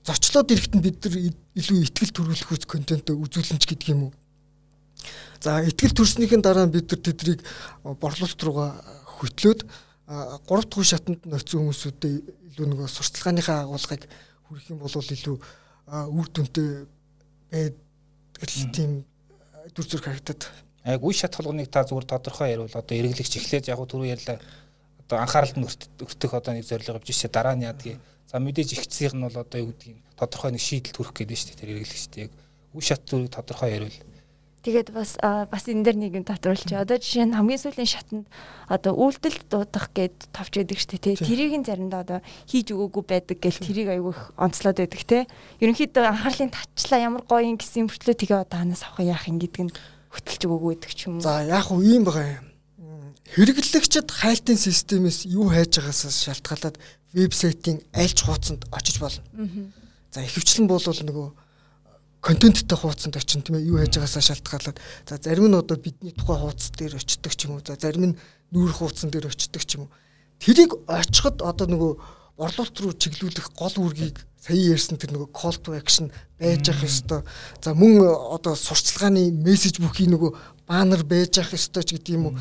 зочлоод 0.03 0.51
ирэхэд 0.51 0.75
нь 0.75 0.83
бид 0.83 0.99
нар 1.05 1.15
илүү 1.55 1.77
ихтгэл 1.87 2.11
төрүүлэх 2.11 2.51
үс 2.51 2.65
контент 2.67 3.07
үзүүлэнч 3.09 3.63
гэдэг 3.63 3.89
юм 3.95 4.09
уу. 4.09 4.13
За 5.39 5.63
ихтгэл 5.63 5.95
төрснийхэн 5.95 6.43
дараа 6.43 6.67
бид 6.67 6.91
нар 6.91 7.01
тэдрийг 7.01 7.39
борлуулалт 7.83 8.43
руугаа 8.43 8.71
хөтлөөд 9.19 9.63
3 10.07 10.43
дахь 10.43 10.83
шатанд 10.83 11.23
ноцсон 11.23 11.71
хүмүүсүүдэд 11.71 12.03
илүү 12.51 12.67
нөгөө 12.67 12.87
сурталчилгааныхаа 12.91 13.63
агуулгыг 13.63 14.03
хүргэх 14.43 14.69
юм 14.75 14.79
бол 14.83 14.91
илүү 14.91 15.37
үр 15.87 16.27
дүнтэй 16.27 16.69
байдаг 17.51 18.71
тийм 18.75 18.91
дүр 19.71 19.85
зураг 19.87 20.05
харагдаад. 20.11 20.43
Яг 20.83 21.03
үе 21.03 21.15
шат 21.15 21.35
холгоныг 21.39 21.71
та 21.71 21.87
зүгээр 21.87 22.07
тодорхой 22.09 22.51
ярил 22.51 22.67
одоо 22.67 22.95
эргэлэгч 22.97 23.39
эхлээд 23.39 23.71
яг 23.71 23.79
түрүү 23.79 24.11
ярьлаа. 24.11 24.39
Одоо 25.07 25.17
анхааралд 25.23 25.55
нь 25.55 25.67
өртөх 26.03 26.33
одоо 26.35 26.51
нэг 26.51 26.67
зорилго 26.67 26.99
авч 26.99 27.15
ирсэн 27.15 27.31
дараа 27.31 27.55
нь 27.55 27.63
яадгийг 27.63 27.99
за 28.27 28.39
мэдээж 28.43 28.75
ихцсийнх 28.75 29.15
нь 29.15 29.23
бол 29.23 29.39
одоо 29.39 29.59
юу 29.63 29.71
гэдгийг 29.71 29.97
тодорхой 30.19 30.51
нэг 30.51 30.63
шийдэл 30.63 30.91
төрөх 30.91 31.15
гэдэг 31.15 31.31
нь 31.31 31.39
шүү 31.39 31.47
дээ 31.55 31.59
тэр 31.63 31.71
хэрэглэгчтэй 31.71 32.21
яг. 32.27 32.31
Үе 32.75 32.83
шат 32.83 33.01
зүрийг 33.07 33.31
тодорхой 33.31 33.71
ярил 33.71 33.95
Тэгээд 34.63 34.95
бас 34.95 35.19
бас 35.19 35.63
энэ 35.67 35.83
дэр 35.83 35.97
нэг 35.99 36.11
юм 36.15 36.23
татруулч. 36.23 36.71
Одоо 36.71 36.95
жишээ 36.95 37.27
нь 37.27 37.35
хамгийн 37.35 37.59
сүүлийн 37.59 37.83
шатанд 37.83 38.25
одоо 38.71 38.95
үйлдэл 38.95 39.43
дуудах 39.51 39.91
гэд 39.91 40.31
товч 40.31 40.55
байдаг 40.55 40.79
шүү 40.79 41.03
дээ. 41.03 41.19
Тэрийг 41.19 41.53
нь 41.59 41.67
заримдаа 41.67 42.07
одоо 42.07 42.19
хийж 42.47 42.71
өгөөгүй 42.71 43.03
байдаг 43.03 43.37
гэл 43.43 43.59
тэрийг 43.59 43.91
айгүйх 43.91 44.31
онцлоод 44.39 44.79
байдаг 44.79 45.03
те. 45.03 45.27
Ерөнхийдөө 45.59 46.07
анхаарлын 46.07 46.55
татчлаа 46.55 46.99
ямар 47.03 47.27
гоё 47.27 47.43
юм 47.43 47.59
гэсэн 47.59 47.91
мөртлөө 47.91 48.15
тэгээ 48.15 48.39
одоо 48.47 48.57
ханаас 48.63 48.87
авах 48.87 49.03
яах 49.03 49.27
юм 49.27 49.43
гэдэг 49.43 49.63
нь 49.67 49.75
хөтөлж 50.15 50.41
өгөөгүй 50.47 50.69
байдаг 50.79 50.91
ч 50.95 50.99
юм 51.11 51.19
уу. 51.19 51.27
За 51.27 51.43
яг 51.43 51.67
уу 51.67 51.83
ийм 51.83 52.07
байгаа 52.07 52.39
юм 52.39 52.53
Хэрэглэгчид 53.33 54.11
хайлтын 54.13 54.59
системээс 54.59 55.25
юу 55.25 55.49
хайж 55.49 55.79
байгаасаа 55.79 56.11
шалтгаалаад 56.11 56.77
вебсайтын 57.17 57.81
альч 57.95 58.21
хуудсанд 58.21 58.67
очиж 58.69 59.01
болно. 59.01 59.23
За 60.13 60.21
ихэвчлэн 60.21 60.67
бол 60.69 60.83
нөгөө 60.83 61.27
контенттой 62.23 62.77
хуудсанд 62.79 63.19
очин 63.19 63.43
тийм 63.43 63.59
ээ 63.59 63.67
юу 63.67 63.77
хайж 63.83 63.99
байгаасаа 63.99 64.23
шалтгаалаад. 64.23 64.79
За 65.03 65.19
зарим 65.19 65.51
нь 65.51 65.59
одоо 65.59 65.75
бидний 65.75 66.15
тухай 66.15 66.39
хуудас 66.39 66.71
дээр 66.71 66.95
очдог 66.95 67.35
ч 67.35 67.51
юм 67.51 67.59
уу? 67.59 67.65
За 67.67 67.75
зарим 67.75 68.15
нь 68.15 68.17
нүүрх 68.55 68.79
хуудсан 68.79 69.11
дээр 69.11 69.27
очдог 69.27 69.63
ч 69.67 69.75
юм 69.75 69.85
уу? 69.85 69.93
Тэрийг 70.39 70.71
очиход 70.87 71.43
одоо 71.43 71.67
нөгөө 71.67 71.91
борлуулалт 72.39 72.79
руу 72.79 72.95
чиглүүлэх 72.95 73.51
гол 73.59 73.75
үүргийг 73.75 74.23
сая 74.39 74.55
ярьсан 74.55 74.95
тэр 74.95 75.19
нөгөө 75.19 75.35
call 75.35 75.59
to 75.59 75.75
action 75.75 76.15
байж 76.39 76.63
ах 76.71 76.79
ёстой. 76.79 77.27
За 77.59 77.75
мөн 77.75 78.07
одоо 78.07 78.55
сурчлагын 78.55 79.43
мессеж 79.43 79.83
бүхий 79.83 80.07
нөгөө 80.07 80.31
баннер 80.63 81.03
байж 81.03 81.43
ах 81.43 81.51
ёстой 81.51 81.83
ч 81.83 81.99
гэдэг 81.99 82.15
юм 82.15 82.31
уу. 82.31 82.39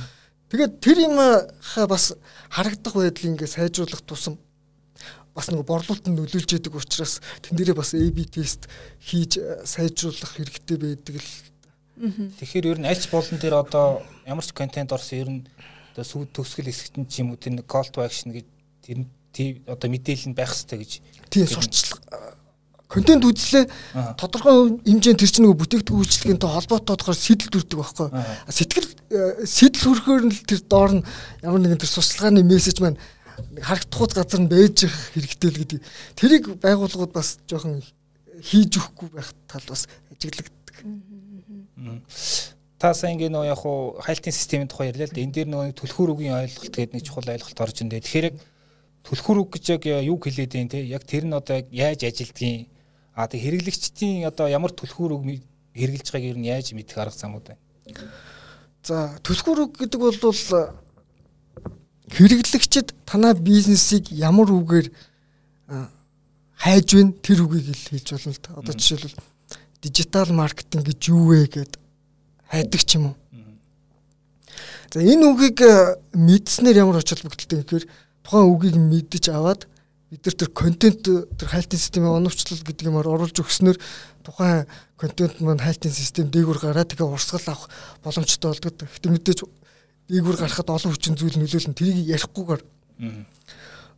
Тэгээд 0.55 0.79
тэр 0.79 0.99
юм 1.11 1.19
ха 1.59 1.91
бас 1.91 2.15
харагдах 2.55 2.95
байдлыг 2.95 3.35
ингээ 3.35 3.51
сайжруулах 3.51 4.07
тусам 4.07 4.39
бас 5.35 5.49
нэг 5.49 5.65
борлуулалтанд 5.65 6.19
нөлөөлж 6.19 6.51
яадаг 6.57 6.77
учраас 6.77 7.21
тэн 7.41 7.57
дээрээ 7.57 7.77
бас 7.77 7.95
AB 7.97 8.29
тест 8.29 8.69
хийж 9.01 9.41
э, 9.41 9.65
сайжруулах 9.65 10.37
хэрэгтэй 10.37 10.77
байдаг 10.77 11.17
л. 11.17 11.31
Тэгэхээр 12.41 12.71
ер 12.73 12.79
нь 12.81 12.89
альч 12.89 13.09
болон 13.09 13.41
тэр 13.41 13.61
одоо 13.61 14.05
ямар 14.29 14.45
ч 14.45 14.53
контент 14.53 14.93
орсон 14.93 15.19
ер 15.19 15.31
нь 15.33 15.43
одоо 15.93 16.05
сүйд 16.05 16.37
төгсгөл 16.37 16.69
хэсэгт 16.69 16.97
нь 17.01 17.09
ч 17.09 17.25
юм 17.25 17.33
уу 17.33 17.41
тэр 17.41 17.65
call 17.65 17.89
to 17.89 18.05
action 18.05 18.33
гэж 18.37 18.47
тэр 19.33 19.65
одоо 19.65 19.89
мэдээлэл 19.89 20.33
нь 20.33 20.37
байх 20.37 20.53
хэрэгтэй 20.53 20.79
гэж. 20.81 20.93
Тийм 21.33 21.49
сурчлага 21.49 22.37
контент 22.93 23.25
үзлээ 23.25 23.65
тодорхой 24.21 24.77
хэмжээнд 24.85 25.21
тэр 25.25 25.31
чинь 25.33 25.49
нөгөө 25.49 25.61
бүтээгдэхүүн 25.65 26.03
үйлчлэгээтэй 26.05 26.51
холбоотойгоор 26.53 27.17
сэтэл 27.17 27.53
төрдөг 27.57 27.79
байхгүй. 27.81 28.09
Сэтгэл 28.53 28.89
э, 29.09 29.49
сэтэл 29.49 29.85
хөрөхөөр 29.89 30.23
нь 30.29 30.37
тэр 30.45 30.61
доор 30.69 30.93
нь 31.01 31.05
ямар 31.41 31.61
нэгэн 31.65 31.81
тэр 31.81 31.89
сурчлагын 31.89 32.45
мессеж 32.45 32.85
маань 32.85 33.01
харагдахгүй 33.61 34.09
газар 34.15 34.41
нь 34.41 34.51
байж 34.51 34.85
их 34.85 34.95
хэрэгтэй 35.15 35.51
л 35.51 35.61
гэдэг. 35.62 35.81
Тэрийг 36.17 36.45
байгууллагууд 36.61 37.12
бас 37.12 37.39
жоохон 37.49 37.83
хийж 38.43 38.73
өгөхгүй 38.79 39.09
байх 39.12 39.31
тал 39.47 39.67
бас 39.69 39.89
ажиглагддаг. 40.11 40.77
Та 42.79 42.95
сайн 42.95 43.17
ингээ 43.17 43.31
нөө 43.31 43.47
яг 43.47 43.62
хуу 43.62 44.01
хайлтын 44.03 44.35
системийн 44.35 44.69
тухай 44.69 44.91
ярьлаа 44.91 45.07
л 45.07 45.15
да. 45.15 45.23
Энд 45.23 45.35
дээр 45.35 45.49
нөгөө 45.49 45.79
төлхөр 45.79 46.12
үгийн 46.19 46.35
ойлголт 46.35 46.75
гэдэг 46.75 46.95
нэг 46.99 47.07
чухал 47.07 47.31
ойлголт 47.31 47.62
орж 47.62 47.77
индэ. 47.79 48.03
Тэгэхээр 48.03 48.27
төлхөр 49.07 49.39
үг 49.39 49.51
гэж 49.55 49.65
яг 49.79 49.83
юу 49.87 50.19
хэлээд 50.19 50.59
юм 50.59 50.69
те? 50.69 50.83
Яг 50.83 51.07
тэр 51.07 51.31
нь 51.31 51.37
одоо 51.37 51.62
яаж 51.71 52.03
ажилдгийг 52.03 52.73
А 53.15 53.29
тэг 53.29 53.45
хэрэглэгчдийн 53.45 54.25
одоо 54.25 54.49
ямар 54.49 54.73
түлхүүр 54.73 55.12
үг 55.21 55.45
хэрэгжилж 55.77 56.09
байгааг 56.17 56.33
ер 56.33 56.39
нь 56.41 56.49
яаж 56.49 56.73
мэдэх 56.73 56.97
арга 56.97 57.12
замууд 57.12 57.45
байна? 57.45 57.61
За 58.81 59.21
түлхүүр 59.21 59.69
үг 59.69 59.73
гэдэг 59.85 60.01
бол 60.01 60.17
хэрэглэгчд 62.12 62.92
танаа 63.09 63.35
бизнесийг 63.35 64.12
ямар 64.12 64.52
үгээр 64.52 64.87
хайж 66.62 66.87
байна 66.95 67.12
тэр 67.25 67.42
үгийг 67.49 67.73
л 67.73 67.88
хэлж 67.88 68.09
болно 68.12 68.33
л 68.33 68.42
та. 68.45 68.50
Одоо 68.54 68.75
жишээлбэл 68.76 69.16
дижитал 69.83 70.31
маркетинг 70.31 70.87
гэж 70.87 71.00
юу 71.11 71.33
вэ 71.33 71.49
гэд 71.49 71.73
хайдаг 72.47 72.83
ч 72.85 73.00
юм 73.00 73.12
уу. 73.12 73.16
За 74.92 75.00
энэ 75.00 75.25
үгийг 75.25 75.59
мэдснээр 76.12 76.85
ямар 76.85 77.00
оч 77.00 77.16
холбогдолтой 77.16 77.64
гэхээр 77.64 77.85
тухайн 78.23 78.47
үгийг 78.52 78.76
мэдэж 78.76 79.33
аваад 79.33 79.64
бид 80.12 80.21
нар 80.21 80.37
тэр 80.37 80.50
контент 80.52 81.00
тэр 81.09 81.49
хайлтын 81.49 81.81
системийн 81.81 82.21
оновчлол 82.21 82.61
гэдэг 82.61 82.92
юмар 82.92 83.09
оруулж 83.09 83.40
өгснөөр 83.40 83.81
тухайн 84.21 84.69
контент 85.00 85.40
маань 85.40 85.64
хайлтын 85.64 85.90
систем 85.90 86.28
дээгүүр 86.28 86.61
гараад 86.61 86.92
тэгээ 86.92 87.09
урсгал 87.09 87.40
авах 87.49 87.73
боломжтой 88.04 88.52
болдог. 88.52 88.85
Гэтэ 88.85 89.09
мэдээж 89.09 89.40
дээгүүр 90.09 90.37
гарахад 90.41 90.71
олон 90.71 90.93
хүчин 90.95 91.15
зүйл 91.19 91.39
нөлөөлнө. 91.39 91.77
Тэрийг 91.77 92.11
ярихгүйгээр 92.11 92.63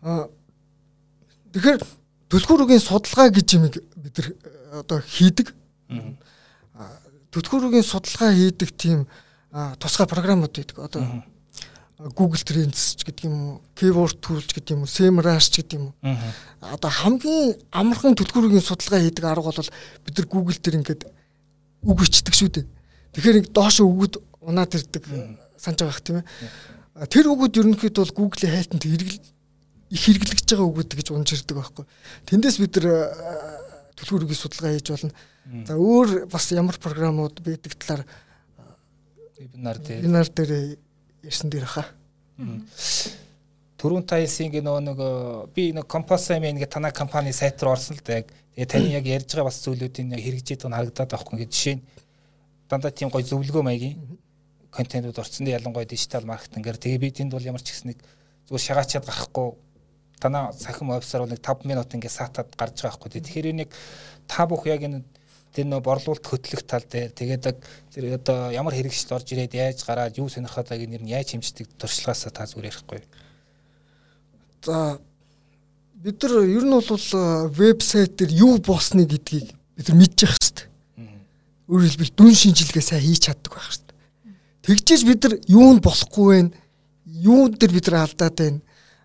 аа 0.04 0.28
тэгэхээр 1.54 1.80
төлхүүрийн 2.28 2.82
судалгаа 2.82 3.30
гэж 3.30 3.48
юм 3.56 3.64
бид 3.70 4.14
нар 4.18 4.28
одоо 4.84 4.98
хийдэг. 5.00 5.54
Төлхүүрийн 7.30 7.86
судалгаа 7.86 8.32
хийдэг 8.34 8.70
тийм 8.76 9.06
тусгай 9.78 10.06
програмууд 10.06 10.52
байдаг. 10.52 10.78
Одоо 10.82 11.02
Google 12.18 12.42
Trends 12.42 12.98
ч 12.98 13.06
гэдэг 13.06 13.24
юм 13.30 13.34
уу, 13.38 13.62
Keyword 13.78 14.18
Tools 14.18 14.50
гэдэг 14.50 14.74
юм 14.74 14.82
уу, 14.82 14.90
SEMrush 14.90 15.48
ч 15.48 15.62
гэдэг 15.62 15.78
юм 15.78 15.94
уу. 15.94 16.18
Одоо 16.58 16.90
хамгийн 16.90 17.54
амархан 17.70 18.18
төлхүүрийн 18.18 18.60
судалгаа 18.60 18.98
хийдэг 18.98 19.24
арга 19.24 19.54
бол 19.54 19.70
бид 20.02 20.14
нар 20.18 20.26
Google 20.26 20.58
дээр 20.58 20.78
ингээд 20.82 21.06
үг 21.86 21.96
бичдэг 22.02 22.34
шүү 22.34 22.50
дээ. 22.50 22.66
Тэгэхээр 23.14 23.46
доош 23.54 23.78
өгөөд 23.78 24.18
унаад 24.42 24.74
ирдэг 24.74 25.06
санаж 25.56 25.80
байгаа 25.82 26.04
тийм 26.04 26.18
ээ. 26.20 27.08
Тэр 27.10 27.26
үгүүд 27.30 27.58
ерөнхийдөө 27.60 28.02
бол 28.04 28.18
Google-ийн 28.18 28.54
хайлтанд 28.54 28.84
хэрэгэл 28.86 29.18
их 29.94 30.02
хэрэглэгдэж 30.04 30.48
байгаа 30.50 30.68
үгүүд 30.70 30.90
гэж 30.94 31.08
унжирдаг 31.10 31.56
байхгүй. 31.58 31.84
Тэндээс 32.26 32.58
бид 32.62 32.74
нар 32.78 32.88
төлхүүрийн 33.98 34.38
судалгаа 34.38 34.74
хийж 34.74 34.88
болно. 34.90 35.12
За 35.66 35.74
өөр 35.76 36.26
бас 36.30 36.50
ямар 36.54 36.78
програмууд 36.78 37.42
байдаг 37.44 37.74
талаар 37.78 38.02
вебинар 39.38 39.78
дээр 39.78 40.00
вебинар 40.02 40.28
дээр 40.30 40.52
ярьсан 41.22 41.50
дээр 41.50 41.66
хаа. 41.68 41.86
Төрүн 43.78 44.06
тайлсын 44.08 44.48
гээ 44.48 44.64
нөгөө 44.64 44.82
нөгөө 44.88 45.12
би 45.52 45.72
нэг 45.76 45.86
компосамын 45.86 46.56
ингээ 46.56 46.72
танай 46.72 46.92
компани 46.96 47.34
сайт 47.36 47.60
руу 47.60 47.76
орсон 47.76 48.00
л 48.00 48.08
яг 48.08 48.32
тэгээ 48.56 48.70
таны 48.70 48.88
яг 48.96 49.04
ярьж 49.04 49.28
байгаа 49.34 49.50
бас 49.52 49.60
зүйлүүдийн 49.60 50.16
яг 50.16 50.22
хэрэгжиж 50.24 50.64
байгаа 50.64 50.70
нь 50.72 50.78
харагдаад 50.80 51.10
байгаа 51.12 51.26
хгүй 51.28 51.44
жишээ 51.44 51.76
нь 51.76 51.84
дандаа 52.70 52.90
тийм 52.90 53.12
гоё 53.12 53.20
зөвлөгөө 53.20 53.62
маягийн 53.62 54.00
контентууд 54.74 55.22
орсон 55.22 55.46
дээ 55.46 55.58
ялангуяа 55.62 55.86
дижитал 55.86 56.26
маркетингээр 56.26 56.78
тэгээ 56.82 57.02
би 57.02 57.10
тэнд 57.14 57.32
бол 57.32 57.46
ямар 57.46 57.62
ч 57.62 57.70
гэсэн 57.70 57.94
нэг 57.94 57.98
зүгээр 58.50 58.66
шагаачаад 58.66 59.06
гарахгүй 59.06 59.48
танаа 60.18 60.52
сахим 60.52 60.90
офисаар 60.90 61.22
бол 61.24 61.32
нэг 61.32 61.42
5 61.42 61.70
минут 61.70 61.94
ингээ 61.94 62.10
саатаад 62.10 62.50
гарч 62.58 62.82
байгаа 62.82 62.98
хгүй 62.98 63.10
тэгэхээр 63.22 63.46
нэг 63.54 63.70
та 64.26 64.46
бүх 64.50 64.66
яг 64.66 64.82
энэ 64.82 65.06
тэр 65.54 65.70
нөө 65.70 65.80
борлуулалт 65.86 66.26
хөтлөх 66.26 66.66
тал 66.66 66.82
дээр 66.82 67.14
тэгээд 67.14 67.44
тэр 67.94 68.04
одоо 68.18 68.50
ямар 68.50 68.74
хэрэгжил 68.74 69.14
орж 69.14 69.30
ирээд 69.30 69.54
яаж 69.54 69.86
гараад 69.86 70.18
юу 70.18 70.26
сонирхоод 70.26 70.66
байгааг 70.66 70.90
нэр 70.90 71.04
нь 71.06 71.14
яаж 71.14 71.30
хэмждэг 71.30 71.78
туршлагаас 71.78 72.26
та 72.34 72.42
зүгээр 72.42 72.70
ярихгүй. 72.74 73.00
За 74.66 74.98
бид 76.02 76.18
нар 76.26 76.42
ер 76.42 76.64
нь 76.66 76.74
бол 76.74 77.06
вебсайт 77.54 78.18
дээр 78.18 78.32
юу 78.34 78.58
болсныг 78.58 79.14
гэдгийг 79.14 79.54
бид 79.78 79.86
нар 79.88 79.98
мэдчих 80.02 80.34
хэвээр. 80.34 80.66
Өөрөөр 81.70 81.86
хэлбэл 81.86 82.16
дүн 82.18 82.34
шинжилгээ 82.34 82.82
сайн 82.82 83.06
хийж 83.06 83.30
чаддаг 83.30 83.54
байх 83.54 83.70
хэвээр. 83.70 83.83
Тэгжээж 84.64 85.02
бид 85.04 85.20
нар 85.24 85.34
юу 85.48 85.70
нь 85.76 85.84
болохгүй 85.84 86.26
вэ? 86.32 86.40
Юун 87.04 87.52
дээр 87.52 87.72
бид 87.72 87.88
нар 87.88 88.08
алдаад 88.08 88.36
байна? 88.36 88.60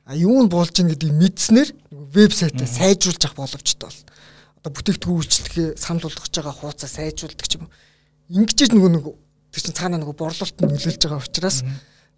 А 0.07 0.15
юу 0.15 0.39
нь 0.43 0.49
болж 0.49 0.73
ийн 0.79 0.89
гэдгийг 0.89 1.13
мэдснээр 1.13 1.69
вебсайтаа 2.15 2.65
сайжруулж 2.65 3.21
авах 3.27 3.43
боломжтой 3.43 3.91
болно 3.91 4.09
одоо 4.59 4.75
бүтээгдэхүүн 4.75 5.19
үйлчлэгээ 5.23 5.67
санал 5.79 6.03
болгож 6.03 6.35
байгаа 6.35 6.55
хуудасаа 6.55 6.91
сайжруулдаг 6.91 7.47
ч 7.47 7.55
юм. 7.55 7.71
Ингэж 8.27 8.75
нөгөө 8.75 8.91
нэг 8.91 9.05
тэр 9.55 9.61
чинь 9.63 9.77
цаанаа 9.79 9.99
нөгөө 10.03 10.19
борлуулалт 10.19 10.57
нөлөөлж 10.59 10.99
байгаа 10.99 11.23
учраас 11.23 11.63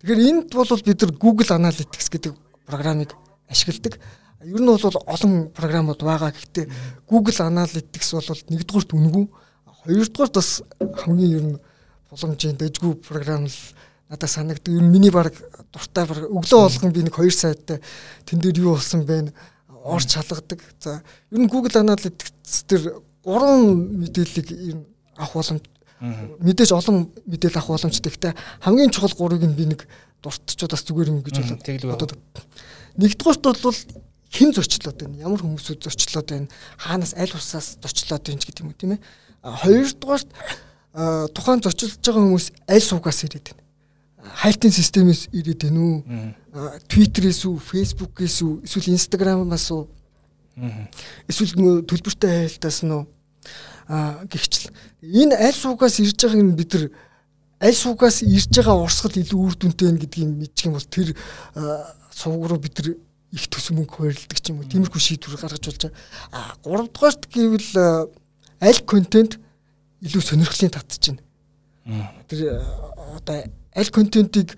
тэгэхээр 0.01 0.25
энд 0.25 0.49
бол 0.49 0.65
бид 0.81 1.01
нар 1.05 1.13
Google 1.21 1.51
Analytics 1.53 2.09
гэдэг 2.09 2.33
програмыг 2.65 3.13
ашигладаг. 3.45 4.01
Ер 4.41 4.57
нь 4.57 4.65
бол 4.65 4.81
олон 4.81 5.53
програмууд 5.53 6.01
байгаа. 6.01 6.33
Гэхдээ 6.33 6.65
Google 7.05 7.37
Analytics 7.45 8.09
бол 8.17 8.25
нэгдүгürt 8.49 8.89
үнэгүй. 8.89 9.25
Хоёрдугаарт 9.85 10.33
бас 10.33 10.65
хамгийн 11.05 11.31
ер 11.37 11.45
нь 11.45 11.57
боломжийн 12.11 12.59
дэжгүй 12.59 12.99
програм 12.99 13.47
л 13.47 13.59
надад 14.11 14.29
санагддаг. 14.29 14.75
Ер 14.75 14.83
нь 14.83 14.91
миний 14.91 15.11
баг 15.11 15.33
дуртай 15.71 16.05
өглөө 16.05 16.67
болгон 16.67 16.91
би 16.91 17.07
нэг 17.07 17.15
хоёр 17.15 17.31
сайттай 17.31 17.79
тэн 18.27 18.43
дээр 18.43 18.59
юу 18.59 18.75
болсон 18.75 19.07
бэ? 19.07 19.31
орж 19.83 20.05
чалгадаг. 20.13 20.61
За 20.79 21.01
ер 21.31 21.39
нь 21.39 21.49
Google 21.49 21.73
Analytics 21.73 22.67
дээр 22.67 23.01
гурван 23.23 23.97
мэдээллийг 24.01 24.51
ер 24.51 24.75
нь 24.77 24.85
авах 25.17 25.33
боломж 25.33 25.63
мэдээж 26.01 26.71
олон 26.73 27.09
мэдээлэл 27.25 27.57
авах 27.57 27.77
боломжтой. 27.77 28.11
Гэхдээ 28.11 28.33
хамгийн 28.61 28.91
чухал 28.91 29.13
гурыг 29.17 29.41
нь 29.45 29.57
би 29.57 29.65
нэг 29.65 29.87
дуртчууд 30.21 30.71
бас 30.71 30.85
зүгээр 30.85 31.09
юм 31.09 31.21
гэж 31.21 31.35
боддог. 31.85 32.17
Нэгдүгээрт 32.97 33.63
бол 33.63 33.79
хэн 34.31 34.51
зочлоод 34.53 34.97
байна? 35.01 35.17
Ямар 35.17 35.41
хүмүүсүүд 35.41 35.81
зочлоод 35.85 36.27
байна? 36.29 36.47
Хаанаас 36.77 37.13
аль 37.17 37.33
усаас 37.33 37.77
зочлоод 37.81 38.23
байна 38.25 38.41
гэдэг 38.41 38.61
юм 38.61 38.69
уу 38.69 38.77
тийм 38.77 38.91
ээ? 38.95 39.01
Хоёрдугаарт 39.41 40.29
тухайн 40.93 41.61
зочилж 41.63 41.99
байгаа 42.03 42.23
хүмүүс 42.25 42.47
аль 42.67 42.83
суугаас 42.83 43.23
ирээд 43.23 43.47
байна? 43.51 43.61
хайлтын 44.21 44.71
системээс 44.71 45.29
ирээд 45.31 45.63
байна 45.65 45.81
уу? 45.81 45.97
Твиттерээс 46.91 47.47
үү, 47.47 47.57
Фэйсбүүкээс 47.57 48.37
үү, 48.43 48.53
эсвэл 48.67 48.93
Инстаграмаас 48.93 49.71
уу? 49.71 49.87
Эсвэл 51.27 51.87
төлбөртэй 51.87 52.45
хайлтаас 52.45 52.83
нь 52.83 52.91
уу? 52.91 53.07
А 53.87 54.23
гихчл. 54.29 54.69
Энэ 55.01 55.35
аль 55.35 55.55
суугаас 55.55 55.99
ирж 55.99 56.19
байгааг 56.21 56.43
нь 56.43 56.55
бид 56.55 56.71
нар 56.75 56.85
аль 57.59 57.75
суугаас 57.75 58.21
ирж 58.21 58.51
байгаа 58.51 58.83
урсгал 58.85 59.15
илүү 59.15 59.39
үр 59.41 59.55
дүнтэй 59.57 59.87
байна 59.89 59.99
гэдгийг 59.99 60.29
мэдчих 60.29 60.65
юм 60.69 60.75
бол 60.77 60.87
тэр 60.87 61.15
сувг 62.13 62.45
руу 62.45 62.59
бид 62.61 62.77
нар 62.77 62.95
их 63.31 63.47
төс 63.47 63.71
мөнгө 63.71 63.95
хуваарлдаг 63.95 64.39
ч 64.39 64.51
юм 64.51 64.59
уу. 64.61 64.69
Тиймэрхүү 64.69 65.01
шийдвэр 65.01 65.39
гаргаж 65.39 65.65
болж 65.65 65.81
байгаа. 65.81 65.95
А 66.31 66.39
гуравдугаарт 66.63 67.25
гэвэл 67.31 67.71
аль 68.61 68.81
контент 68.85 69.39
илүү 70.01 70.21
сонирхлын 70.21 70.73
татж 70.73 71.13
байна. 71.13 71.21
Тэр 72.27 72.61
одоо 73.17 73.43
аль 73.75 73.91
контентийг 73.93 74.57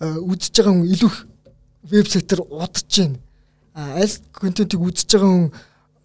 үзэж 0.00 0.54
байгаа 0.58 0.74
хүн 0.74 0.90
илүү 0.94 1.12
вебсайтаар 1.90 2.42
удаж 2.46 2.86
байна. 2.88 3.18
Аль 3.74 4.14
контентийг 4.32 4.80
үзэж 4.80 5.18
байгаа 5.18 5.30
хүн 5.30 5.52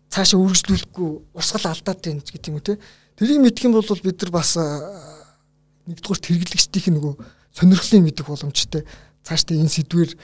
цаашаа 0.09 0.41
үргэлжлүүлэхгүй 0.41 1.09
урсгал 1.37 1.69
алдаад 1.69 1.99
байна 2.01 2.21
гэдэг 2.25 2.49
юм 2.49 2.59
те. 2.61 2.77
Тэрийг 3.17 3.39
мэдэх 3.45 3.65
юм 3.69 3.77
бол 3.77 3.85
бид 3.85 4.21
нар 4.21 4.31
бас 4.33 4.57
нэгдүгээр 4.57 6.21
хэрэглэгчдийн 6.25 6.95
нөгөө 6.97 7.13
сонирхлын 7.53 8.05
мэдэх 8.05 8.25
боломжтой. 8.25 8.85
Цаашдаа 9.25 9.57
энэ 9.57 9.69
сэдвэр 9.69 10.17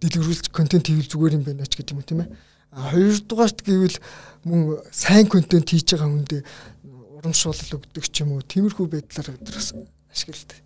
дэлгэрүүлж 0.00 0.48
контент 0.52 0.88
хийвэл 0.88 1.08
зүгээр 1.08 1.36
юм 1.36 1.44
байна 1.44 1.68
ч 1.68 1.76
гэдэг 1.76 1.94
юм 1.96 2.04
тийм 2.04 2.20
ээ. 2.24 2.32
Хоёрдугаарт 2.70 3.60
гэвэл 3.66 3.98
мөн 4.46 4.80
сайн 4.88 5.26
контент 5.28 5.68
хийж 5.68 5.92
байгаа 5.92 6.08
хүндээ 6.08 6.42
урамшуулал 7.20 7.76
өгдөг 7.76 8.04
ч 8.08 8.24
юм 8.24 8.32
уу. 8.32 8.42
Тиймэрхүү 8.42 8.86
байдлаар 8.88 9.36
нар 9.36 9.56
ашигладаг. 10.08 10.58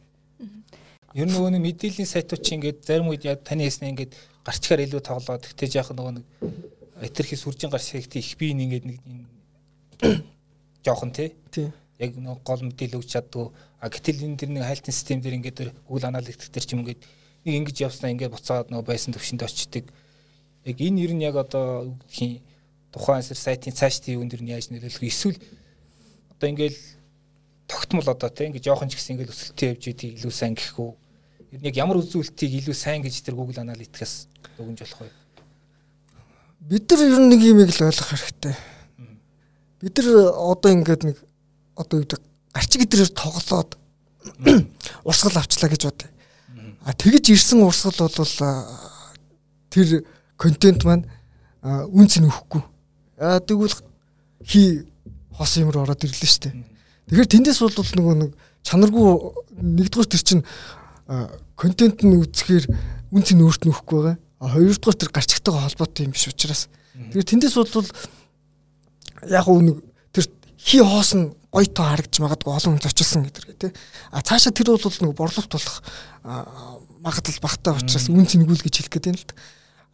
Ер 1.14 1.26
нь 1.26 1.34
нөгөө 1.34 1.58
мэдээллийн 1.58 2.06
сайтууд 2.06 2.42
чинь 2.42 2.62
ингээд 2.62 2.86
зарим 2.86 3.10
үед 3.10 3.26
яг 3.26 3.42
таны 3.42 3.66
хэлснэ 3.66 3.90
ингээд 3.90 4.14
гарчгаар 4.46 4.86
илүү 4.86 5.02
тоглоод 5.02 5.42
тэгтээ 5.42 5.82
яах 5.82 5.90
нөгөө 5.90 6.14
нэг 6.22 6.26
этерхий 7.02 7.38
сүржин 7.38 7.70
гарч 7.70 7.94
хэрэгтэй 7.94 8.22
их 8.22 8.38
би 8.38 8.54
ингээд 8.54 8.86
нэг 8.86 8.98
жоохон 10.86 11.10
тий. 11.10 11.34
Яг 11.98 12.18
нөгөө 12.18 12.42
гол 12.42 12.62
мэдээлэл 12.66 12.98
өгч 12.98 13.10
чаддгүй. 13.14 13.46
А 13.78 13.90
гэтэл 13.90 14.26
энэ 14.26 14.38
тэр 14.38 14.50
нэг 14.54 14.66
хайлтын 14.66 14.94
систем 14.94 15.22
дээр 15.22 15.38
ингээд 15.38 15.70
Google 15.86 16.10
Analytics 16.10 16.50
дээр 16.50 16.66
ч 16.66 16.70
юм 16.74 16.82
ингээд 16.82 17.02
нэг 17.46 17.54
ингэж 17.62 17.76
явснаа 17.86 18.10
ингээд 18.10 18.34
буцаад 18.34 18.70
нөгөө 18.74 18.86
байсан 18.90 19.14
төвшөнд 19.14 19.46
очдөг. 19.46 19.86
Яг 20.66 20.76
энэ 20.82 21.02
ер 21.06 21.12
нь 21.14 21.22
яг 21.22 21.38
одоо 21.38 21.94
гэх 22.10 22.42
тухайн 22.90 23.22
сайтын 23.22 23.74
цааш 23.74 24.02
тийм 24.02 24.26
юм 24.26 24.28
дэр 24.30 24.42
нь 24.42 24.50
яаж 24.50 24.74
нөлөөлөх 24.74 25.06
эсвэл 25.06 25.38
одоо 26.44 26.52
ингээд 26.52 26.76
тогтмол 27.64 28.04
одоо 28.04 28.28
тийм 28.28 28.52
ингээд 28.52 28.68
жоохон 28.68 28.92
ч 28.92 29.00
гэсэн 29.00 29.16
ингээд 29.16 29.32
өсөлтөө 29.32 29.68
явж 29.72 29.84
идэг 29.88 30.10
илүү 30.20 30.32
сайн 30.36 30.52
гэхгүй 30.52 30.92
Ер 31.54 31.60
нь 31.62 31.68
яг 31.70 31.76
ямар 31.78 32.02
үзүүлэлтийг 32.02 32.66
илүү 32.66 32.74
сайн 32.74 32.98
гэж 33.06 33.22
тэр 33.22 33.38
Google 33.38 33.62
Analytics-аас 33.62 34.26
өгнж 34.58 34.82
болох 34.82 35.06
вэ? 35.06 35.10
Бид 36.66 36.90
нар 36.90 37.02
ер 37.06 37.20
нь 37.22 37.30
нэг 37.30 37.40
юм 37.46 37.62
л 37.62 37.70
ойлгох 37.70 38.10
хэрэгтэй. 38.10 38.54
Бид 39.78 39.94
нар 40.02 40.34
одоо 40.34 40.70
ингээд 40.74 41.02
нэг 41.06 41.16
одоо 41.78 42.02
юу 42.02 42.06
гэдэг 42.10 42.20
гарчиг 42.50 42.82
идрээр 42.82 43.12
тоглоод 43.14 43.78
урсгал 45.06 45.38
авчлаа 45.38 45.70
гэж 45.70 45.82
бод. 45.86 46.00
А 46.82 46.90
тэгэж 46.90 47.30
ирсэн 47.30 47.62
урсгал 47.62 48.02
бол 48.02 48.34
тэр 49.70 50.02
контент 50.34 50.82
маань 50.82 51.06
үнц 51.62 52.18
нь 52.18 52.26
өхгүй. 52.26 52.66
А 53.22 53.38
тэгвэл 53.38 53.78
хий 54.42 54.90
хос 55.34 55.58
юмр 55.58 55.82
ороод 55.82 56.04
ирлээ 56.06 56.30
шүү 56.30 56.42
дээ. 56.48 56.54
Тэгэхээр 57.10 57.32
тэндээс 57.34 57.60
бол 57.60 57.74
нөгөө 57.74 58.14
нэг 58.22 58.30
чанаргүй 58.64 59.06
нэгдүгээр 59.60 60.08
тэр 60.08 60.22
чинь 60.24 60.42
контент 61.58 62.00
нь 62.00 62.16
үзэхээр 62.16 62.64
үнц 63.12 63.28
нь 63.34 63.44
өөрт 63.44 63.68
нөхгүй 63.68 63.98
байгаа. 63.98 64.16
А 64.40 64.54
хоёрдугаар 64.54 64.98
тэр 64.98 65.10
гарчигтайгаа 65.12 65.66
холбоотой 65.68 66.06
юм 66.08 66.14
биш 66.16 66.30
учраас. 66.30 66.72
Тэгэхээр 66.94 67.28
тэндээс 67.28 67.54
бол 67.60 67.88
яг 69.28 69.46
нэг 69.50 69.76
тэр 70.14 70.24
хий 70.56 70.80
хоос 70.80 71.12
нь 71.12 71.34
гоё 71.54 71.68
тоо 71.70 71.86
харагдж 71.86 72.18
магадгүй 72.18 72.50
олон 72.50 72.72
хүн 72.78 72.82
зочилсон 72.82 73.22
гэдэг 73.28 73.44
тий. 73.60 73.72
А 74.10 74.22
цаашаа 74.22 74.50
тэр 74.50 74.74
бол 74.74 74.80
нэг 74.80 75.14
борлуулалт 75.14 75.52
болох 75.54 75.76
магадлал 77.04 77.40
багтаа 77.44 77.78
учраас 77.78 78.08
үнц 78.10 78.34
нэгүүл 78.34 78.64
гэж 78.64 78.74
хэлэх 78.80 78.92
гээд 78.96 79.06
байна 79.06 79.20
л 79.20 79.28
да. 79.28 79.34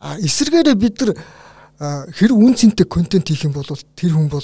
А 0.00 0.09
эсвэргээрээ 0.16 0.76
бид 0.79 0.96
нар 1.05 1.12
хэр 2.16 2.33
үн 2.33 2.57
цэнтэй 2.57 2.87
контент 2.88 3.29
хийх 3.29 3.44
юм 3.44 3.53
бол 3.53 3.66
тэр 3.66 4.12
хүн 4.16 4.33
бол 4.33 4.40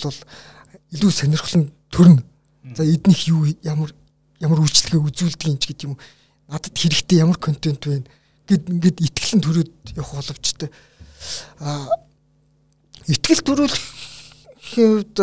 илүү 0.95 1.11
сонирхол 1.11 1.67
нь 1.67 1.73
төрнө. 1.91 2.23
За 2.77 2.83
эднийх 2.85 3.27
юу 3.31 3.47
ямар 3.63 3.95
ямар 4.41 4.61
үйлчлэгээ 4.61 5.01
үзүүлдэг 5.01 5.49
юм 5.51 5.59
ч 5.59 5.65
гэдэг 5.71 5.87
юм. 5.91 5.99
Надад 6.51 6.75
хэрэгтэй 6.77 7.19
ямар 7.23 7.39
контент 7.39 7.87
вэ 7.87 8.05
гэд 8.47 8.71
ингээд 8.71 8.99
итгэлэн 9.03 9.43
төрөөд 9.43 9.73
явах 9.99 10.13
боловчтой. 10.23 10.71
А 11.59 11.91
итгэл 13.11 13.43
төрүүлэхэд 13.43 15.17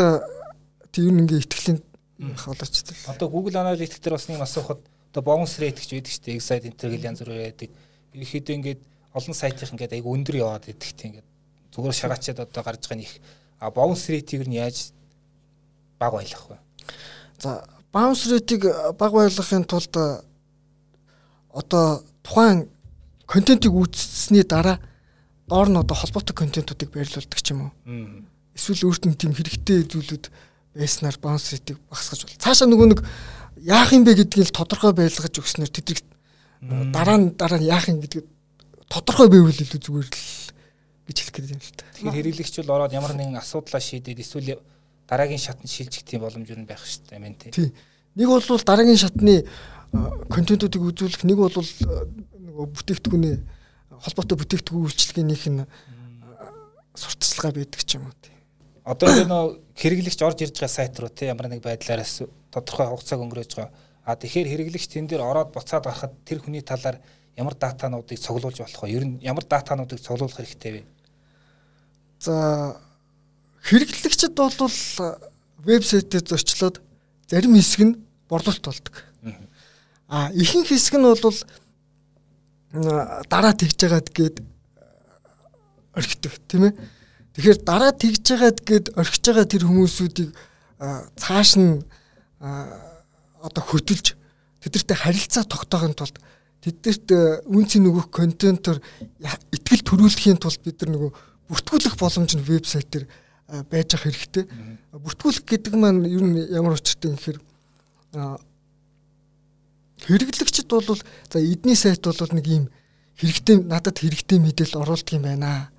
тийм 0.92 1.14
ингээ 1.24 1.44
итгэлийн 1.44 1.80
байх 2.20 2.46
боловчтой. 2.48 2.96
Одоо 3.08 3.28
Google 3.30 3.60
Analytics 3.64 4.02
дээр 4.04 4.16
бас 4.20 4.28
нэг 4.28 4.44
асуухад 4.44 4.82
одоо 5.14 5.24
bounce 5.24 5.62
rate 5.62 5.80
гэж 5.80 5.90
байдаг 5.94 6.12
шүү 6.12 6.24
дээ. 6.26 6.38
Excite 6.40 6.68
enter 6.68 6.90
гэл 6.90 7.08
янз 7.08 7.22
бүр 7.22 7.38
байдаг. 7.38 7.70
Ерөнхийдөө 8.14 8.56
ингээд 8.60 8.82
олон 9.14 9.36
сайтынх 9.38 9.72
ингээд 9.78 9.96
айгу 9.96 10.16
өндөр 10.16 10.36
яваад 10.42 10.68
идэх 10.68 10.92
тийм 10.98 11.22
ингээд 11.22 11.28
зүгээр 11.74 11.96
шагаачаад 12.02 12.40
одоо 12.44 12.62
гарч 12.66 12.84
байгаа 12.90 13.02
нэг 13.02 13.12
а 13.62 13.70
bounce 13.70 14.10
rate-ийг 14.10 14.50
нь 14.50 14.58
яаж 14.58 14.94
баг 16.04 16.20
байлгах 16.20 16.46
вэ? 16.52 16.58
За 17.40 17.64
bounce 17.94 18.28
rate-ийг 18.28 18.64
баг 19.00 19.12
байлгахын 19.14 19.64
тулд 19.64 19.96
одоо 21.54 22.04
тухайн 22.24 22.68
контентийг 23.28 23.72
үүссэний 23.72 24.44
дараа 24.44 24.80
доор 25.48 25.70
нь 25.70 25.80
одоо 25.80 25.96
холбоотой 25.96 26.36
контентуудыг 26.36 26.92
байрлуулдаг 26.92 27.40
ч 27.40 27.56
юм 27.56 27.70
уу. 27.70 27.72
Эсвэл 28.56 28.90
өөрт 28.90 29.08
нь 29.08 29.16
тийм 29.16 29.32
хэрэгтэй 29.32 29.88
зүйлүүд 29.88 30.26
байснаар 30.76 31.18
bounce 31.22 31.56
rate-ийг 31.56 31.80
багасгаж 31.88 32.26
бол. 32.26 32.42
Цаашаа 32.42 32.68
нөгөө 32.68 32.88
нэг 32.92 33.00
яах 33.64 33.94
юм 33.94 34.04
бэ 34.04 34.18
гэдгийг 34.20 34.50
л 34.52 34.58
тодорхой 34.58 34.94
байлгаж 34.94 35.34
өгснээр 35.40 35.72
тэдрэг 35.72 36.02
дараа 36.92 37.18
нь 37.22 37.38
дараа 37.38 37.60
нь 37.62 37.70
яах 37.70 37.88
юм 37.88 38.02
гэдгийг 38.02 38.28
тодорхой 38.90 39.30
байвал 39.30 39.54
илүү 39.54 39.80
зүгээр 39.80 40.10
л 40.10 40.18
гэж 41.08 41.18
хэлэх 41.20 41.36
гээд 41.38 41.54
юм 41.54 41.62
л 41.62 41.72
та. 41.78 41.86
Тэгэхээр 41.94 42.18
хэрэглэгч 42.18 42.56
бол 42.64 42.76
ороод 42.82 42.96
ямар 42.96 43.14
нэгэн 43.14 43.38
асуудлаа 43.38 43.82
шийдээд 43.84 44.24
эсвэл 44.24 44.58
дараагийн 45.14 45.38
шатнд 45.40 45.70
шилжих 45.70 46.04
тийм 46.04 46.26
боломж 46.26 46.50
юу 46.50 46.66
байх 46.66 46.82
хэрэгтэй 46.82 47.18
юм 47.22 47.38
тий. 47.38 47.72
Нэг 48.18 48.28
бол 48.28 48.42
дараагийн 48.42 48.98
шатны 48.98 49.46
контентуудыг 50.34 50.82
үзүүлэх, 50.82 51.22
нэг 51.30 51.38
бол 51.38 51.54
нөгөө 51.54 52.66
бүтээгдэхүүний 52.74 53.36
холбоотой 54.02 54.38
бүтээгдэхүүн 54.42 54.86
үйлчлэгийнх 54.90 55.46
нь 55.54 55.66
сурталчилгаа 56.98 57.54
байдаг 57.54 57.82
ч 57.86 58.02
юм 58.02 58.10
уу 58.10 58.16
тий. 58.18 58.34
Одоо 58.84 59.08
энэ 59.14 59.30
нөө 59.30 59.46
хэрэглэгч 59.78 60.20
орж 60.26 60.40
ирж 60.42 60.58
байгаа 60.58 60.74
сайт 60.74 60.98
руу 60.98 61.14
тий 61.14 61.30
ямар 61.30 61.48
нэг 61.50 61.62
байдлаар 61.62 62.02
тодорхой 62.50 62.90
хугацааг 62.90 63.22
өнгөрөөж 63.22 63.52
байгаа. 63.54 63.74
А 64.04 64.18
тэгэхээр 64.18 64.50
хэрэглэгч 64.50 64.86
тэн 64.92 65.08
дээр 65.08 65.24
ороод 65.24 65.54
буцаад 65.54 65.86
гарахад 65.86 66.14
тэр 66.26 66.44
хүний 66.44 66.66
талаар 66.66 67.00
ямар 67.38 67.56
датануудыг 67.56 68.20
цуглуулж 68.20 68.60
болох 68.60 68.84
вэ? 68.84 68.92
Ер 68.92 69.06
нь 69.06 69.22
ямар 69.24 69.46
датануудыг 69.46 70.02
цуглуулах 70.02 70.38
хэрэгтэй 70.38 70.72
вэ? 70.74 70.82
За 72.20 72.78
хэрэглэгчд 73.64 74.36
бол 74.36 74.54
вебсайтыг 75.64 76.28
зочлоод 76.28 76.82
зарим 77.28 77.56
хэсэг 77.56 77.82
нь 77.88 77.94
борлуулалт 78.30 78.66
болдог. 78.66 78.94
А 80.08 80.32
ихэнх 80.36 80.68
хэсэг 80.68 81.00
нь 81.00 81.08
бол 81.08 81.38
дараа 83.32 83.54
тэгж 83.56 83.78
байгаад 83.80 84.10
гээд 84.12 84.36
орхидог 85.96 86.34
тийм 86.48 86.64
ээ. 86.68 86.74
Тэгэхээр 87.34 87.60
дараа 87.64 87.92
тэгж 87.96 88.26
байгаад 88.30 88.60
гээд 88.68 88.86
орхиж 89.00 89.24
байгаа 89.26 89.48
тэр 89.48 89.64
хүмүүсүүдийг 89.66 90.30
цааш 91.16 91.50
нь 91.58 91.82
одоо 93.44 93.64
хөдөлж 93.64 94.16
тэдэртэй 94.64 94.98
харилцаа 94.98 95.44
тогтоохын 95.44 95.96
тулд 95.96 96.16
тэднэрт 96.64 97.08
э, 97.12 97.22
үнцийн 97.52 97.84
нөгөөх 97.84 98.08
контентор 98.08 98.80
ихтгэл 99.52 99.84
төрүүлэхийн 99.84 100.40
тулд 100.40 100.64
бид 100.64 100.80
нар 100.80 100.92
нөгөө 100.96 101.12
бүртгүүлэх 101.52 101.96
боломж 102.00 102.32
нь 102.40 102.48
вебсайт 102.48 102.88
дээр 102.88 103.06
байж 103.70 103.94
ах 103.94 104.04
хэрэгтэй. 104.08 104.50
Бүртгүүлэх 104.94 105.46
гэдэг 105.46 105.74
маань 105.78 106.06
ер 106.10 106.24
нь 106.26 106.38
ямар 106.50 106.74
учиртай 106.74 107.14
юм 107.14 107.18
гэхээр 107.18 107.40
хэрэглэгчд 110.04 110.70
бол 110.70 111.00
за 111.30 111.38
эдний 111.40 111.76
сайт 111.78 112.02
бол 112.02 112.18
нэг 112.34 112.48
юм 112.48 112.66
хэрэгтэй 113.22 113.62
надад 113.62 114.02
хэрэгтэй 114.02 114.40
мэдээлэл 114.42 114.82
оруулдаг 114.82 115.14
юм 115.14 115.24
байна. 115.30 115.70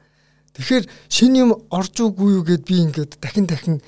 Тэгэхээр 0.54 0.84
шинэ 1.10 1.38
юм 1.42 1.50
орж 1.70 1.94
үгүй 1.98 2.38
юу 2.38 2.44
гэд 2.46 2.62
би 2.62 2.78
ингээд 2.86 3.18
дахин 3.18 3.46
дахин 3.50 3.82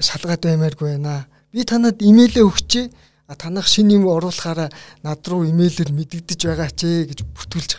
шалгаад 0.00 0.46
баймааргүй 0.46 0.94
байна. 0.94 1.26
Би 1.50 1.66
танад 1.66 1.98
имэйлээ 1.98 2.46
өгчээ 2.46 2.86
танах 3.34 3.66
шин 3.66 3.90
юм 3.90 4.06
оруулахаараа 4.06 4.70
над 5.02 5.26
руу 5.28 5.44
имэйлээр 5.48 5.90
мэдэгдэж 5.90 6.40
байгаа 6.44 6.70
ч 6.70 7.08
гэж 7.10 7.24
бүртгүүлж. 7.24 7.72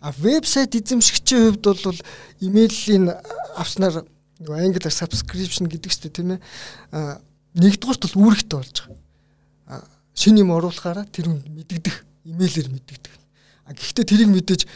А 0.00 0.12
вебсайт 0.18 0.74
эзэмшигчийн 0.74 1.56
хувьд 1.56 1.64
бол 1.64 1.98
имэйлийн 2.40 3.08
авснаар 3.56 4.04
нөгөө 4.42 4.58
англиар 4.58 4.92
subscription 4.92 5.70
гэдэг 5.70 5.92
чинь 5.94 6.12
тийм 6.12 6.30
ээ. 6.36 6.40
Нэгдүгürt 7.54 8.02
бол 8.02 8.20
үүрэгтэй 8.26 8.58
болж 8.58 8.76
байгаа. 8.82 9.86
Шин 10.12 10.42
юм 10.42 10.50
оруулахаараа 10.52 11.06
тэр 11.08 11.30
хүн 11.30 11.40
мэдэгдэх 11.46 11.96
имэйлээр 12.26 12.68
мэдэгдэх. 12.68 13.14
А 13.64 13.72
гэхдээ 13.72 14.04
тэрийг 14.04 14.30
мэдээж 14.34 14.66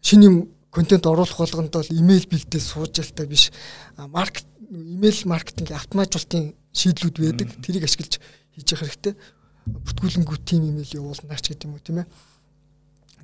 шин 0.00 0.22
юм 0.22 0.34
контент 0.70 1.04
оруулах 1.04 1.36
болгонд 1.36 1.74
бол 1.74 1.90
имэйл 1.90 2.30
бэлдээ 2.30 2.62
сууж 2.62 2.96
ялтай 3.02 3.26
биш. 3.26 3.50
Маркет 3.98 4.46
имэйл 4.70 5.26
маркетинг 5.26 5.74
автоматжуулалтын 5.74 6.54
шийдлүүд 6.72 7.16
байдаг. 7.18 7.48
Тэрийг 7.60 7.84
ашиглаж 7.84 8.22
хийж 8.54 8.68
явах 8.72 8.88
хэрэгтэй 8.88 9.14
бүртгүүлэнгүү 9.68 10.38
тим 10.44 10.62
имэйл 10.68 10.96
явуулнаач 11.00 11.44
гэдэг 11.48 11.66
юм 11.68 11.74
уу 11.76 11.84
тийм 11.84 11.98
ээ. 12.04 12.08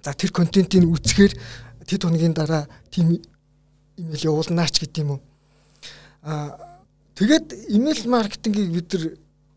За 0.05 0.13
тэр 0.13 0.33
контентийг 0.33 0.85
үзэхээр 0.85 1.33
тэд 1.89 2.05
хоногийн 2.05 2.37
дараа 2.37 2.69
тим 2.93 3.17
имэйл 3.97 4.29
явуулнаач 4.29 4.81
гэдэг 4.81 5.01
юм 5.05 5.17
уу. 5.17 5.21
Аа 6.25 6.57
тэгээд 7.15 7.69
имэйл 7.69 8.09
маркетингийг 8.09 8.73
бид 8.73 8.89
нар 8.97 9.05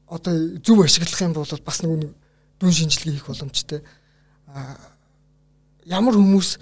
одоо 0.08 0.36
зөв 0.60 0.84
ашиглах 0.84 1.22
юм 1.22 1.34
бол 1.34 1.48
бас 1.64 1.82
нэг 1.82 2.12
дүн 2.60 2.72
шинжилгээ 2.72 3.14
хийх 3.16 3.28
боломжтой. 3.28 3.82
Аа 4.52 4.76
ямар 5.88 6.20
хүмүүс 6.20 6.60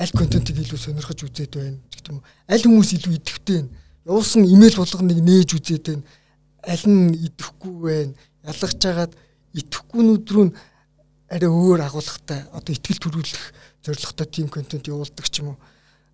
аль 0.00 0.16
контентыг 0.16 0.58
илүү 0.64 0.80
сонирхож 0.80 1.28
үзээд 1.28 1.52
байна 1.60 1.78
гэдэг 1.92 2.12
юм. 2.12 2.22
Аль 2.48 2.64
хүмүүс 2.64 2.90
илүү 2.96 3.12
идэвхтэй 3.20 3.56
байна. 3.60 3.72
Явуулсан 4.08 4.48
имэйл 4.48 4.80
болгоныг 4.80 5.20
нээж 5.20 5.50
үзээд 5.60 5.84
байна. 5.92 6.04
Аль 6.64 6.86
нь 6.88 7.12
идэвхгүй 7.28 7.74
байна. 7.84 8.14
Ялгаж 8.48 8.74
жагаад 8.80 9.12
итгэхгүйнүүд 9.52 10.26
рүү 10.32 10.46
арай 11.28 11.50
өөр 11.50 11.80
агуулгатай 11.84 12.48
одоо 12.52 12.72
ихтгэл 12.72 13.00
төрүүлэх 13.04 13.44
зорилготой 13.84 14.26
тим 14.26 14.48
контент 14.48 14.88
явуулдаг 14.88 15.28
ч 15.28 15.44
юм 15.44 15.54
уу. 15.54 15.58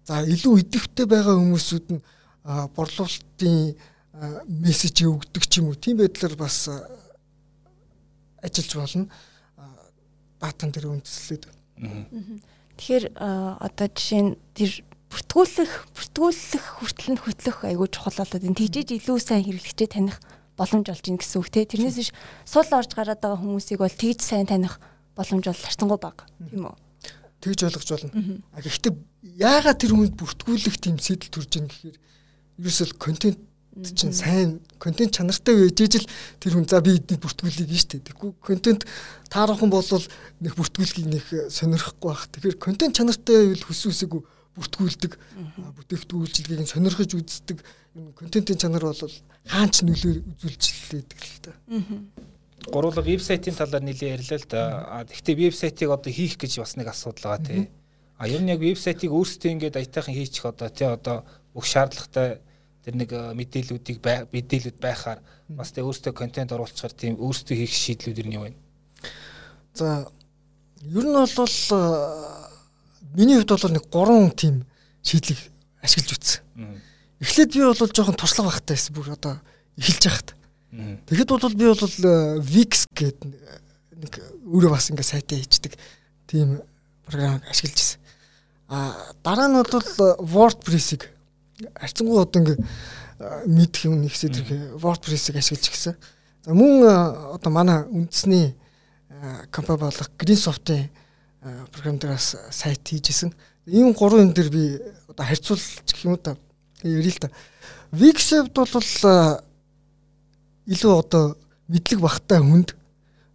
За 0.04 0.22
илүү 0.26 0.66
идэвхтэй 0.66 1.06
байгаа 1.06 1.38
хүмүүсүүд 1.38 1.86
нь 1.94 2.02
борлуулалтын 2.74 3.76
мессеж 4.46 5.06
өгдөг 5.06 5.44
ч 5.46 5.62
юм 5.62 5.70
уу. 5.70 5.78
Тийм 5.78 6.02
байдлаар 6.02 6.36
бас 6.36 6.68
ажиллаж 8.42 8.74
болно. 8.74 9.06
Датан 10.40 10.70
дээр 10.72 10.90
үндэслээд. 10.90 11.44
Тэгэхээр 12.80 13.04
одоо 13.16 13.86
жишээ 13.92 14.22
нь 14.24 14.32
тэр 14.56 14.82
бүртгүүлэх 15.10 15.72
бүртгүүлэх 15.94 16.64
хүртэл 16.80 17.10
нь 17.12 17.22
хөтлөх 17.22 17.58
айгүй 17.66 17.88
чухал 17.90 18.16
болоод 18.24 18.46
энэ 18.46 18.58
тийжээж 18.62 18.88
илүү 18.98 19.18
сайн 19.20 19.44
хэрэглэгчээ 19.44 19.88
таних 19.90 20.16
боломж 20.56 20.86
олж 20.88 21.04
ийн 21.08 21.18
гэсэн 21.18 21.40
үг 21.40 21.48
те. 21.50 21.66
Тэрнээс 21.66 21.98
биш 21.98 22.10
сул 22.46 22.68
орж 22.70 22.94
гараад 22.94 23.20
байгаа 23.20 23.42
хүмүүсийг 23.42 23.80
бол 23.82 23.90
тэгж 23.90 24.20
сайн 24.22 24.46
таних 24.46 24.78
боломж 25.18 25.44
бол 25.44 25.64
харцангуй 25.66 25.98
бага. 25.98 26.24
Тийм 26.38 26.68
үү? 26.70 26.76
Тэгж 27.40 27.60
ойлгож 27.68 27.88
болно. 27.90 28.12
А 28.54 28.60
гэхдээ 28.60 28.92
яагаад 29.40 29.80
тэр 29.80 29.92
хүнд 29.96 30.14
бүртгүүлэх 30.14 30.76
тийм 30.78 30.96
сэтэл 31.00 31.32
төрж 31.32 31.52
ийн 31.58 31.66
гэхээр 31.68 31.96
ерөөсөл 32.60 32.92
контент 33.00 33.38
чинь 33.96 34.12
сайн 34.12 34.60
контент 34.78 35.16
чанартай 35.16 35.56
байж 35.56 35.80
ижил 35.80 36.06
тэр 36.38 36.52
хүн 36.58 36.68
за 36.68 36.80
би 36.84 37.00
эдний 37.00 37.16
бүртгүүлгийг 37.16 37.70
нь 37.70 37.80
штэ. 37.80 38.04
Тэгвэл 38.04 38.36
контент 38.44 38.84
таарах 39.32 39.60
хүн 39.64 39.72
бол 39.72 39.84
нэг 40.44 40.52
бүртгүүлгийг 40.54 41.08
нэг 41.08 41.24
сонирхгүй 41.48 42.08
байх. 42.12 42.28
Тэгэхээр 42.28 42.58
контент 42.60 42.98
чанартай 42.98 43.56
байвал 43.56 43.64
хүссэн 43.64 43.90
үсээгүү 43.94 44.20
бүртгүүлдэг 44.58 45.12
бүтээгдэхүүн 45.78 46.22
үйлчилгээг 46.26 46.60
нь 46.60 46.72
сонирхож 46.72 47.14
үздэг 47.14 47.58
контентын 48.18 48.58
чанар 48.58 48.84
бол 48.86 49.14
хаач 49.46 49.82
нөлөө 49.82 50.12
үзүүлжлээдэг 50.36 51.20
л 51.22 51.38
та. 51.42 51.52
Гурлаг 52.70 53.06
вебсайтын 53.06 53.56
талаар 53.56 53.82
нэлээд 53.82 54.14
ярьлаа 54.20 54.38
л 54.38 54.50
да. 54.50 54.62
Гэхдээ 55.06 55.36
вебсайтыг 55.48 55.90
одоо 55.90 56.12
хийх 56.12 56.36
гэж 56.38 56.60
бас 56.60 56.76
нэг 56.76 56.90
асуудал 56.92 57.38
байгаа 57.38 57.46
тий. 57.46 57.62
А 58.18 58.28
ер 58.28 58.42
нь 58.42 58.52
яг 58.52 58.60
вебсайтыг 58.60 59.10
өөрсдөө 59.10 59.50
ингээд 59.54 59.78
аятайхан 59.80 60.14
хийчих 60.14 60.44
одоо 60.44 60.68
тий 60.68 60.86
одоо 60.86 61.24
бүх 61.54 61.66
шаардлагатай 61.66 62.38
тэр 62.84 62.94
нэг 62.96 63.10
мэдээллүүдийг 63.12 63.98
мэдээлүүд 64.32 64.78
байхаар 64.80 65.20
бас 65.52 65.72
тэ 65.72 65.84
өөрсдөө 65.84 66.12
контент 66.16 66.52
оруулахаар 66.56 66.94
тийм 66.96 67.20
өөрсдөө 67.20 67.56
хийх 67.60 67.74
шийдлүүд 67.74 68.18
нь 68.24 68.36
юу 68.36 68.48
вэ? 68.48 68.54
За 69.74 70.08
ер 70.82 71.04
нь 71.04 71.12
бол 71.12 71.56
миний 73.14 73.36
хувьд 73.36 73.52
бол 73.52 73.74
нэг 73.76 73.84
гурван 73.92 74.30
тим 74.32 74.64
шийдлийг 75.04 75.40
ашиглаж 75.82 76.16
үзсэн. 76.16 76.40
Эхлээд 77.20 77.52
би 77.52 77.60
бол 77.60 77.76
жоохон 77.76 78.16
туршлага 78.16 78.48
багтай 78.48 78.76
байсан 78.76 78.94
бүр 78.96 79.12
одоо 79.12 79.36
эхэлж 79.76 80.04
яхад. 80.08 80.28
Тэгэхэд 80.72 81.30
бол 81.36 81.54
би 81.56 81.66
бол 81.68 81.84
э, 81.84 82.40
Wix 82.40 82.86
гэдэг 82.96 83.28
нэг 84.00 84.12
өөрөө 84.48 84.70
бас 84.72 84.88
ингээ 84.88 85.04
сайтаа 85.04 85.36
хийдэг 85.36 85.74
тийм 86.30 86.62
програмыг 87.04 87.44
ашиглаж 87.50 87.76
байсан. 87.76 88.00
А 88.70 88.94
дараа 89.20 89.48
нь 89.50 89.58
бол 89.58 89.88
WordPress-ийг 90.22 91.10
харьцангуй 91.76 92.22
одоо 92.22 92.40
ингээ 92.40 92.58
мэдэх 93.46 93.84
юм 93.84 94.00
нэг 94.00 94.12
хэсэг 94.12 94.80
WordPress-ыг 94.80 95.36
ашиглаж 95.36 95.68
гисэн. 95.68 95.94
За 96.44 96.54
мөн 96.54 96.84
одоо 97.36 97.50
манай 97.52 97.84
үндэсний 97.84 98.56
компани 99.50 99.80
болох 99.84 100.10
Greensoft-ийн 100.16 100.88
програм 101.72 101.98
дээрээс 101.98 102.36
сайт 102.50 102.88
хийжсэн. 102.88 103.34
Ийм 103.66 103.92
гурван 103.92 104.30
юм 104.30 104.32
дээр 104.32 104.48
би 104.48 104.80
одоо 105.08 105.24
харьцуулж 105.26 105.84
гэх 105.84 106.04
юм 106.04 106.18
да 106.22 106.36
ярил 106.82 107.12
л 107.12 107.20
да. 107.20 107.30
Wix-д 107.92 108.48
бол 108.54 108.68
илүү 110.70 110.92
одоо 110.96 111.36
мэдлэг 111.68 112.00
багтай 112.00 112.40
хүнд 112.40 112.72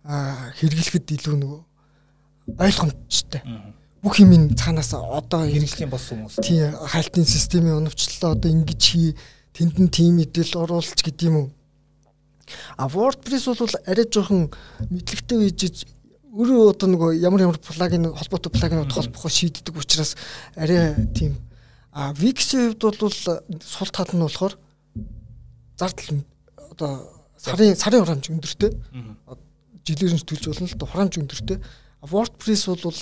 хэрэглэхэд 0.06 1.14
илүү 1.14 1.36
нөгөө 1.42 1.62
ойлгомжтой. 2.58 3.42
Бүх 4.06 4.22
юм 4.22 4.54
цаанаас 4.54 4.94
одоо 4.94 5.50
хэрэгслийн 5.50 5.90
бос 5.90 6.14
хүмүүс. 6.14 6.38
Тий 6.46 6.62
хайлтын 6.62 7.26
системийн 7.26 7.82
оновчлоо 7.82 8.38
одоо 8.38 8.54
ингэж 8.54 8.78
хий 8.86 9.18
тэнд 9.50 9.82
нь 9.82 9.90
тийм 9.90 10.22
мэдээлэл 10.22 10.62
оруулж 10.62 10.94
гэдэг 11.02 11.26
юм 11.26 11.36
уу. 11.42 11.48
А 12.78 12.86
WordPress 12.86 13.50
бол 13.50 13.74
арай 13.90 14.06
жоохон 14.06 14.54
мэдлэгтэй 14.94 15.38
үйжиж 15.42 15.90
өөрөө 16.30 16.78
одоо 16.78 16.88
нөгөө 16.94 17.10
ямар 17.18 17.50
ямар 17.50 17.58
плагин 17.58 18.14
холбоотой 18.14 18.54
плагинууд 18.54 18.94
холбохоо 18.94 19.32
шийддэг 19.34 19.74
учраас 19.74 20.14
арай 20.54 20.94
тийм. 21.18 21.42
А 21.90 22.14
Wix-ийн 22.14 22.78
хувьд 22.78 23.02
бол 23.02 23.18
сул 23.66 23.90
тал 23.90 24.12
нь 24.14 24.22
болохоор 24.22 24.54
зардал 25.82 26.22
одоо 26.78 26.92
сарын 27.42 27.74
сарын 27.74 28.06
хурамч 28.06 28.30
өндөртэй. 28.30 28.70
Жилээр 29.82 30.14
нь 30.14 30.28
төлж 30.30 30.46
болно 30.46 30.70
л 30.70 30.92
хурамч 30.94 31.18
өндөртэй. 31.18 31.58
WordPress 32.06 32.70
бол 32.70 32.94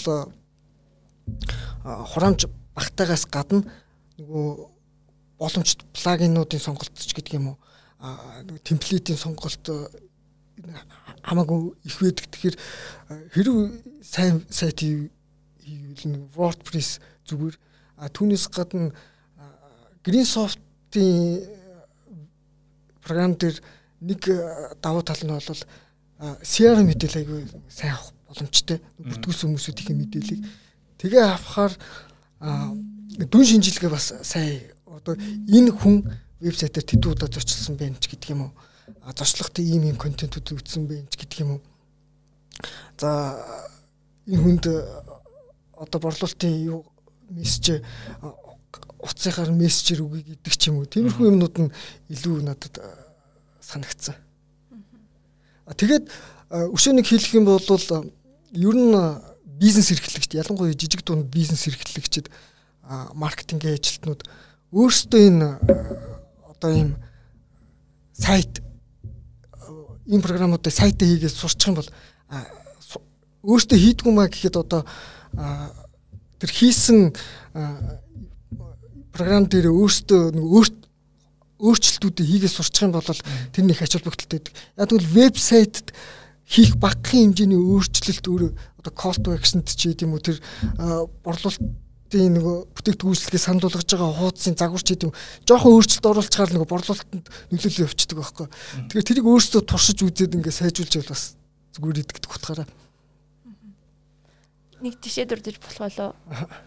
хурамч 1.83 2.47
багтаагаас 2.75 3.25
гадна 3.27 3.63
нөгөө 4.17 4.47
боломжит 5.39 5.83
плагинуудын 5.91 6.59
сонголт 6.59 6.95
ч 6.95 7.11
гэдэг 7.11 7.35
юм 7.35 7.47
уу 7.53 7.57
темплейтийн 8.63 9.19
сонголт 9.19 9.63
хамаагүй 11.23 11.75
их 11.83 11.97
байдаг. 11.99 12.25
Тэгэхээр 12.31 12.57
хэрв 13.35 13.55
сайн 14.03 14.43
сайт 14.49 14.79
хийвэл 14.79 16.29
WordPress 16.35 16.99
зүгээр 17.27 17.55
түүнээс 18.15 18.47
гадна 18.51 18.91
Greensoft-ийн 20.03 21.47
програм 23.03 23.35
дээр 23.35 23.59
нэг 24.03 24.21
давуу 24.83 25.03
тал 25.03 25.19
нь 25.23 25.31
бол 25.31 25.63
CRM 26.43 26.87
мэдээлэл 26.87 27.19
айгүй 27.23 27.41
сайн 27.67 27.95
авах 27.95 28.11
боломжтой. 28.27 28.79
Бүртгүүлсэн 28.99 29.47
хүмүүсүүдийн 29.51 29.99
мэдээллийг 29.99 30.41
тэгээ 31.03 31.23
авахаар 31.35 31.73
дүн 32.39 33.43
шинжилгээ 33.43 33.91
бас 33.91 34.15
сайн 34.23 34.71
одоо 34.87 35.19
энэ 35.51 35.75
хүн 35.75 36.07
вебсайтаар 36.39 36.87
тэдүү 36.87 37.11
удаа 37.11 37.27
зочлсон 37.27 37.75
байх 37.75 37.99
ч 37.99 38.07
гэдэг 38.07 38.31
юм 38.31 38.47
уу. 38.47 38.51
Зочлохтой 39.11 39.67
ийм 39.67 39.83
ийм 39.83 39.99
контентууд 39.99 40.47
өгсөн 40.47 40.87
байх 40.87 41.03
ч 41.11 41.19
гэдэг 41.19 41.43
юм 41.43 41.59
уу. 41.59 41.61
За 42.95 43.35
энэ 44.31 44.39
хүнд 44.39 44.65
одоо 45.75 45.99
борлуулалтын 45.99 46.55
юу 46.71 46.87
мессеж 47.27 47.83
утсынхаар 49.03 49.51
мессежээр 49.51 50.07
үгүй 50.07 50.21
гэдэг 50.23 50.53
ч 50.55 50.71
юм 50.71 50.79
уу. 50.79 50.87
Тиймэрхүү 50.87 51.31
юмнууд 51.35 51.55
нь 51.67 51.73
илүү 52.15 52.47
надад 52.47 52.79
санагдсан. 53.59 54.15
Тэгээд 55.67 56.07
өшөөнийг 56.71 57.07
хэлэх 57.07 57.35
юм 57.35 57.47
бол 57.47 57.59
ер 57.59 58.75
нь 58.79 58.95
бизнес 59.59 59.91
эрхлэгч 59.91 60.33
ялангуяа 60.33 60.73
жижиг 60.73 61.03
дунд 61.05 61.27
бизнес 61.29 61.67
эрхлэгчид 61.67 62.29
маркетингийн 63.13 63.77
ажилтнууд 63.77 64.21
өөрсдөө 64.73 65.21
энэ 65.29 65.49
одоо 66.49 66.71
ийм 66.73 66.91
сайт 68.13 68.61
ийм 70.05 70.21
програмуудыг 70.21 70.73
сайтаа 70.73 71.07
хийгээд 71.07 71.31
сурчих 71.31 71.69
юм 71.69 71.77
бол 71.79 71.89
өөртөө 73.43 73.77
хийдгүү 73.79 74.11
маа 74.11 74.27
гэхэд 74.27 74.55
одоо 74.59 74.81
тэр 76.39 76.51
хийсэн 76.51 77.15
програм 79.11 79.47
дээр 79.47 79.71
өөртөө 79.71 80.35
нэг 80.35 80.43
өөрт 80.43 80.77
өөрчлөлтүүдийг 81.63 82.27
хийгээд 82.27 82.55
сурчих 82.55 82.83
юм 82.83 82.91
бол 82.95 83.03
тэр 83.03 83.63
нэг 83.63 83.79
ач 83.79 83.95
холбогдолтой 83.95 84.39
байдаг. 84.39 84.53
Яг 84.75 84.89
тэгвэл 84.89 85.15
вебсайтад 85.15 85.87
хийх 86.47 86.75
багахан 86.77 87.33
хэмжээний 87.33 87.57
өөрчлөлт 87.59 88.25
өөр 88.27 88.43
одоо 88.83 88.93
call 88.93 89.17
to 89.17 89.31
action 89.31 89.63
ч 89.63 89.79
гэдэм 89.87 90.11
үү 90.11 90.21
тэр 90.21 90.37
борлуулалтын 91.23 92.33
нөгөө 92.35 92.55
бүтээгдэхүүнчлэгээ 92.75 93.41
санал 93.41 93.63
болгож 93.63 93.87
байгаа 93.87 94.11
хуудсын 94.11 94.59
загварч 94.59 94.87
гэдэм 94.91 95.11
жоохон 95.47 95.73
өөрчлөлт 95.79 96.09
оруулчихаар 96.11 96.51
нөгөө 96.51 96.69
борлуулалтанд 96.69 97.25
нөлөөлөл 97.49 97.85
явчихдаг 97.87 98.17
байхгүй. 98.19 98.47
Тэгэхээр 98.91 99.07
тэрийг 99.07 99.27
өөрсдөө 99.31 99.61
туршиж 99.63 99.99
үзээд 100.03 100.35
ингээ 100.35 100.53
сайжуулж 100.53 100.93
байвал 100.93 101.13
бас 101.15 101.23
зүгээр 101.73 102.01
идэгдэх 102.03 102.35
утгаараа. 102.35 102.67
Нэг 104.83 104.99
тишээ 104.99 105.25
дурдж 105.31 105.57
болох 105.57 105.79
болоо 105.79 106.09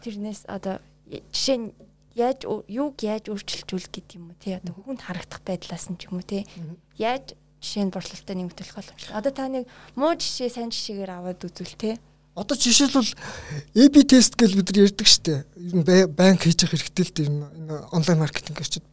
тэрнээс 0.00 0.48
одоо 0.48 0.80
жишээ 1.06 1.58
нь 1.60 1.68
яаж 2.16 2.48
юуг 2.48 2.96
яаж 3.04 3.28
өөрчилжүүл 3.28 3.92
гэдэг 3.92 4.16
юм 4.16 4.32
уу 4.32 4.40
тий 4.40 4.56
одоо 4.56 4.72
хүнд 4.72 5.04
харагдах 5.04 5.44
байдлаас 5.44 5.92
нь 5.92 6.00
ч 6.00 6.08
юм 6.08 6.16
уу 6.16 6.24
тий 6.24 6.48
яаж 6.96 7.36
жишээ 7.66 7.90
нь 7.90 7.94
борлуулалтаа 7.94 8.36
нэмэгдүүлэх 8.38 8.76
боломжтой. 8.78 9.10
Одоо 9.18 9.32
та 9.34 9.50
нэг 9.50 9.66
муу 9.98 10.14
жишээ 10.14 10.54
сайн 10.54 10.70
жишээгээр 10.70 11.10
аваад 11.18 11.42
үзвэл 11.42 11.74
тий 11.74 11.98
Одоо 12.36 12.52
жишээлбэл 12.52 13.16
AB 13.80 13.94
тест 14.04 14.36
гэж 14.36 14.52
бид 14.60 14.68
нар 14.68 14.84
ярьдаг 14.84 15.08
штеп. 15.08 15.48
Ер 15.56 15.72
нь 15.80 15.88
банк 16.12 16.44
хийж 16.44 16.68
явах 16.68 16.76
хэрэгтэй 16.76 17.04
л 17.08 17.14
дээ 17.16 17.26
энэ 17.32 17.76
онлайн 17.96 18.20
маркетинг 18.20 18.60
гэж. 18.60 18.84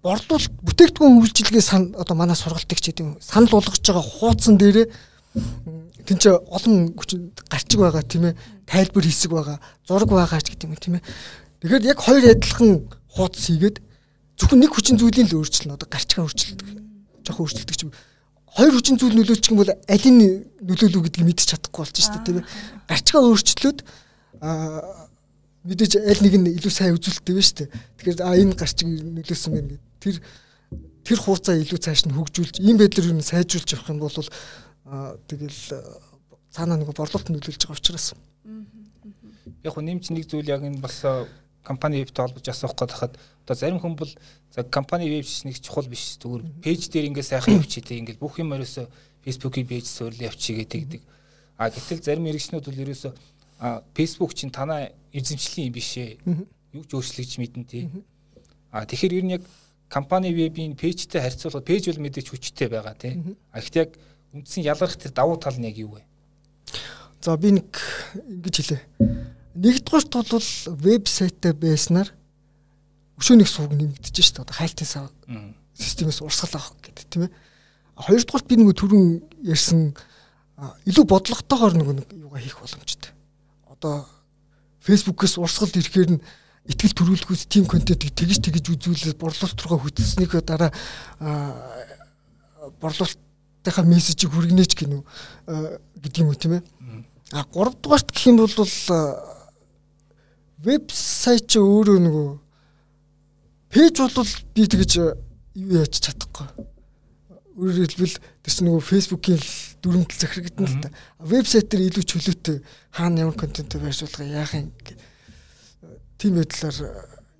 Борлуулалт 0.00 0.48
бүтээгдэхүүн 0.64 1.20
үйлчилгээ 1.20 1.60
сан 1.60 1.92
одоо 1.92 2.16
манай 2.16 2.32
сургалтыг 2.40 2.80
ч 2.80 2.88
гэдэг 2.88 3.04
юм 3.04 3.12
санал 3.20 3.52
болгож 3.52 3.84
байгаа 3.84 4.00
хуудсан 4.00 4.56
дээрээ 4.56 4.88
тэн 6.08 6.16
чи 6.16 6.32
олон 6.32 6.96
хүчин 6.96 7.36
гарчиг 7.52 7.84
байгаа 7.84 8.00
тийм 8.08 8.32
ээ 8.32 8.38
тайлбар 8.64 9.04
хийсэг 9.04 9.28
байгаа 9.36 9.60
зураг 9.84 10.08
байгаа 10.08 10.40
ч 10.40 10.56
гэдэг 10.56 10.72
юм 10.72 10.80
тийм 10.80 10.94
ээ 10.96 11.04
тэгэхээр 11.60 11.84
яг 11.92 11.98
хоёр 12.00 12.24
адилхан 12.32 12.88
хуудас 13.12 13.44
хийгээд 13.44 13.76
зөвхөн 14.38 14.60
нэг 14.62 14.72
хүчин 14.72 14.96
зүйлийн 14.98 15.28
л 15.28 15.38
өөрчлөлт 15.42 15.74
одоо 15.74 15.88
гарчгаа 15.90 16.24
өөрчлөлдөг 16.24 16.68
жоохон 17.26 17.44
өөрчлөлдөг 17.44 17.82
юм. 17.84 17.92
Хоёр 18.48 18.72
хүчин 18.74 18.96
зүйл 18.96 19.18
нөлөөлчих 19.18 19.52
юм 19.52 19.60
бол 19.60 19.70
аль 19.74 20.08
нь 20.08 20.22
нөлөөлөв 20.64 21.02
гэдгийг 21.04 21.26
мэдчих 21.26 21.48
чадахгүй 21.52 21.82
болж 21.84 21.96
шүү 21.98 22.14
дээ 22.16 22.26
тийм 22.26 22.38
ээ. 22.40 22.46
Гарчгаа 22.88 23.22
өөрчлөлөд 23.28 23.78
аа 24.40 25.08
мэдээж 25.68 25.92
аль 26.00 26.22
нэг 26.24 26.34
нь 26.38 26.48
илүү 26.56 26.72
сайн 26.72 26.96
үзүүлэлттэй 26.96 27.34
байна 27.34 27.44
шүү 27.44 27.58
дээ. 27.58 27.68
Тэгэхээр 27.98 28.18
а 28.24 28.38
энэ 28.38 28.56
гарчиг 28.56 28.88
нөлөөсөн 28.88 29.52
байна 29.52 29.68
гэдэг. 29.74 29.82
Тэр 30.00 30.16
тэр 31.04 31.18
хуурцаа 31.18 31.56
илүү 31.60 31.78
цааш 31.82 32.00
нь 32.08 32.16
хөгжүүлж 32.16 32.54
ийм 32.62 32.76
байдлаар 32.80 33.10
юу 33.12 33.20
сайжруулж 33.20 33.68
явах 33.74 33.90
юм 33.92 34.00
бол 34.00 34.12
тэгэл 34.12 35.60
цаанаа 36.54 36.76
нэг 36.80 36.88
борлуулалт 36.88 37.28
нөлөөлж 37.28 37.62
байгаа 37.68 37.76
учраас. 37.76 38.14
Яг 39.64 39.72
хөө 39.74 39.84
нэмж 39.84 40.04
нэг 40.14 40.24
зүйл 40.30 40.48
яг 40.48 40.64
энэ 40.64 40.80
бас 40.80 41.04
компани 41.64 42.02
вебтэй 42.02 42.22
холбож 42.24 42.48
асуух 42.48 42.74
гээд 42.74 42.92
хахад 42.92 43.18
одоо 43.44 43.56
зарим 43.56 43.80
хүн 43.80 43.96
бол 43.96 44.10
за 44.54 44.64
компани 44.64 45.08
веб 45.08 45.26
нэг 45.44 45.60
чухал 45.60 45.88
биш 45.88 46.18
зүгээр 46.20 46.42
пэйж 46.62 46.88
дээр 46.88 47.08
ингээд 47.10 47.30
сайхан 47.30 47.60
явчих 47.60 47.84
тийм 47.84 48.04
ингээд 48.04 48.20
бүх 48.20 48.38
юм 48.38 48.52
ерөөсө 48.52 48.88
фейсбુકийн 49.24 49.66
пэйж 49.66 49.86
суурил 49.86 50.28
явчих 50.28 50.56
гэдэг. 50.56 51.02
А 51.58 51.70
гэтэл 51.70 52.02
зарим 52.02 52.24
мэрэгчнүүд 52.24 52.64
бол 52.64 52.82
ерөөсө 52.84 53.10
Facebook 53.94 54.34
чинь 54.34 54.54
танаа 54.54 54.92
эзэмшлийн 55.12 55.68
юм 55.68 55.74
биш 55.74 55.96
ээ. 55.98 56.18
Юу 56.72 56.84
ч 56.84 56.92
өөрчлөгч 56.94 57.38
мэдэн 57.42 57.64
тий. 57.64 57.90
А 58.70 58.86
тэгэхээр 58.86 59.18
ер 59.18 59.24
нь 59.24 59.34
яг 59.36 59.42
компани 59.88 60.32
вебийн 60.32 60.76
пэйжтэй 60.76 61.20
харьцуулахад 61.20 61.66
пэйж 61.66 61.90
бол 61.90 62.04
мэдээж 62.04 62.28
хүчтэй 62.30 62.68
байгаа 62.68 62.94
тий. 62.94 63.18
А 63.52 63.60
гэхдээ 63.60 63.82
яг 63.84 63.92
үндсэн 64.32 64.62
ялгарх 64.64 64.96
тэр 64.96 65.12
давуу 65.12 65.36
тал 65.40 65.56
нь 65.58 65.66
яг 65.66 65.76
юу 65.76 65.98
вэ? 65.98 66.02
За 67.20 67.36
би 67.36 67.50
нэг 67.58 67.68
ингэж 68.28 68.54
хэлээ. 68.54 68.82
Нэгдүгээрт 69.54 70.12
бол 70.12 70.48
вебсайтаа 70.82 71.52
байснаар 71.52 72.08
өшөөнийг 73.18 73.48
сууг 73.48 73.72
нэмэгдэж 73.72 74.14
шүү 74.14 74.34
дээ. 74.34 74.44
Одоо 74.44 74.56
хайлтын 74.56 74.86
сав 74.86 75.10
системээс 75.74 76.22
урсгал 76.22 76.58
авах 76.58 76.76
гэдэг 76.82 77.06
тийм 77.08 77.22
ээ. 77.26 77.34
Хоёрдугаарт 77.98 78.46
би 78.46 78.54
нэг 78.58 78.74
түрүүн 78.78 79.06
ярьсан 79.42 79.94
илүү 80.86 81.04
бодлоготойгоор 81.06 81.74
нэг 81.74 82.06
юугаа 82.14 82.40
хийх 82.42 82.58
боломжтой. 82.58 83.10
Одоо 83.66 84.06
фэйсбүүкээс 84.86 85.38
урсгал 85.38 85.70
ирэхээр 85.70 86.10
нь 86.18 86.22
итгэл 86.68 86.94
төрүүлэхүйс 86.94 87.46
тим 87.46 87.64
контентыг 87.66 88.12
тэгж 88.12 88.42
тэгж 88.44 88.66
үзүүлээд 88.74 89.18
борлуулалт 89.18 89.62
руугаа 89.62 89.82
хөтлснийхөө 89.82 90.42
дараа 90.44 90.70
борлуулалт 92.78 93.18
тахаа 93.64 93.84
мессежийг 93.86 94.30
хүргэнэ 94.30 94.66
ч 94.68 94.76
гинүү 94.76 95.02
гэдэг 96.02 96.20
юм 96.22 96.28
уу 96.28 96.38
тийм 96.38 96.60
ээ. 96.60 96.62
А 97.32 97.44
3 97.44 97.78
дугаарт 97.82 98.12
гэх 98.12 98.28
юм 98.28 98.42
бол 98.42 98.52
вебсайт 100.62 101.46
ч 101.46 101.62
өөрөө 101.62 101.98
нөгөө 102.02 102.28
пэйж 103.70 103.94
бол 104.02 104.32
би 104.54 104.62
тэгэж 104.66 104.92
юу 104.98 105.14
яаж 105.54 105.94
чадахгүй. 106.02 106.48
Өөрөөр 107.58 107.90
хэлбэл 107.90 108.18
тэр 108.18 108.52
чинь 108.54 108.66
нөгөө 108.70 108.82
фэйсбүүкийн 108.86 109.42
дүрмтэл 109.82 110.22
захирагдана 110.22 110.68
л 110.70 110.82
та. 110.82 110.94
Вебсайт 111.18 111.70
дээр 111.70 111.90
илүү 111.90 112.04
чөлөөтэй 112.06 112.56
хаана 112.94 113.26
ямар 113.26 113.34
контент 113.38 113.74
байршуулга 113.74 114.26
яах 114.26 114.54
юм 114.54 114.70
тийм 116.18 116.38
байдлаар 116.38 116.78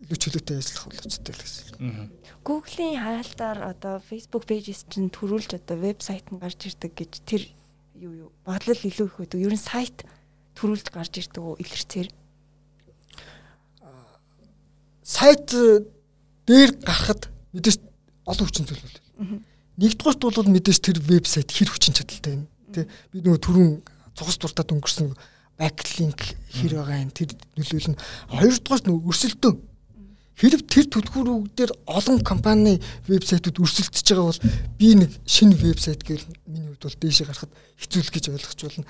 илүү 0.02 0.18
чөлөөтэй 0.18 0.57
ажиллах 0.59 0.87
боломжтой 0.90 1.35
л 1.35 1.42
гэсэн. 1.42 2.11
Google-ийн 2.42 2.98
хаалтаар 3.02 3.59
одоо 3.70 3.94
Facebook 4.02 4.46
pages 4.46 4.87
чинь 4.90 5.11
төрүүлж 5.11 5.59
одоо 5.59 5.76
вебсайт 5.78 6.31
нь 6.31 6.42
гарч 6.42 6.66
ирдэг 6.66 6.92
гэж 6.98 7.12
тэр 7.26 7.42
юу 7.98 8.26
юу 8.26 8.31
бодлол 8.46 8.78
илүү 8.78 9.07
их 9.07 9.16
байдаг. 9.18 9.38
Ер 9.42 9.54
нь 9.54 9.61
сайт 9.61 10.07
төрүүлж 10.59 10.90
гарч 10.94 11.12
ирдэг 11.18 11.42
үү 11.42 11.61
илэрцээр. 11.62 12.09
Сайт 15.09 15.49
дээр 16.44 16.71
гарахад 16.85 17.33
мэдээж 17.57 17.81
олон 18.29 18.44
хүчин 18.44 18.68
төлөвлөлт. 18.68 19.01
Нэгдүгээрт 19.81 20.21
бол 20.21 20.53
мэдээж 20.53 20.79
тэр 20.85 21.01
вебсайт 21.01 21.49
хэр 21.49 21.73
хүчин 21.73 21.97
чадалтай 21.97 22.37
юм. 22.37 22.44
Тэ 22.77 22.85
би 23.09 23.25
нөгөө 23.25 23.40
түрүүн 23.40 23.73
цугас 24.12 24.37
дуртад 24.37 24.68
өнгөрсөн 24.68 25.16
бэклинк 25.57 26.21
хэр 26.53 26.77
байгаа 26.77 27.09
юм 27.09 27.12
тэр 27.16 27.33
нөлөөлнө. 27.57 27.97
Хоёрдугаарт 28.37 28.85
нөгөө 28.85 29.09
өрсөлдөөн 29.09 29.57
Хэрэг 30.38 30.71
тэр 30.71 30.87
түлхүүрүүдээр 30.87 31.71
олон 31.90 32.23
компани 32.23 32.77
вебсайтууд 33.11 33.59
өрсөлдөж 33.59 34.07
байгаа 34.07 34.31
бол 34.31 34.42
би 34.79 34.94
нэг 34.94 35.11
шинэ 35.27 35.59
вебсайт 35.59 36.07
гэвэл 36.07 36.31
миний 36.47 36.71
хувьд 36.71 36.87
бол 36.87 37.01
дээшээ 37.03 37.27
гарахад 37.27 37.51
хэцүүлэх 37.75 38.14
гэж 38.14 38.25
ойлгож 38.31 38.61
байна. 38.62 38.87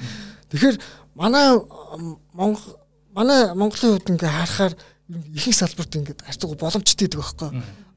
Тэгэхээр 0.53 0.77
манай 1.17 1.57
Монгол 2.37 2.77
манай 3.17 3.57
Монголын 3.57 3.97
хувьд 3.97 4.13
ингээ 4.13 4.29
харахаар 4.29 4.75
ихэнх 5.09 5.57
салбарт 5.57 5.97
ингээ 5.97 6.17
харьцаг 6.21 6.53
боломжтой 6.59 7.09
байдаг 7.09 7.21
байхгүй. 7.21 7.51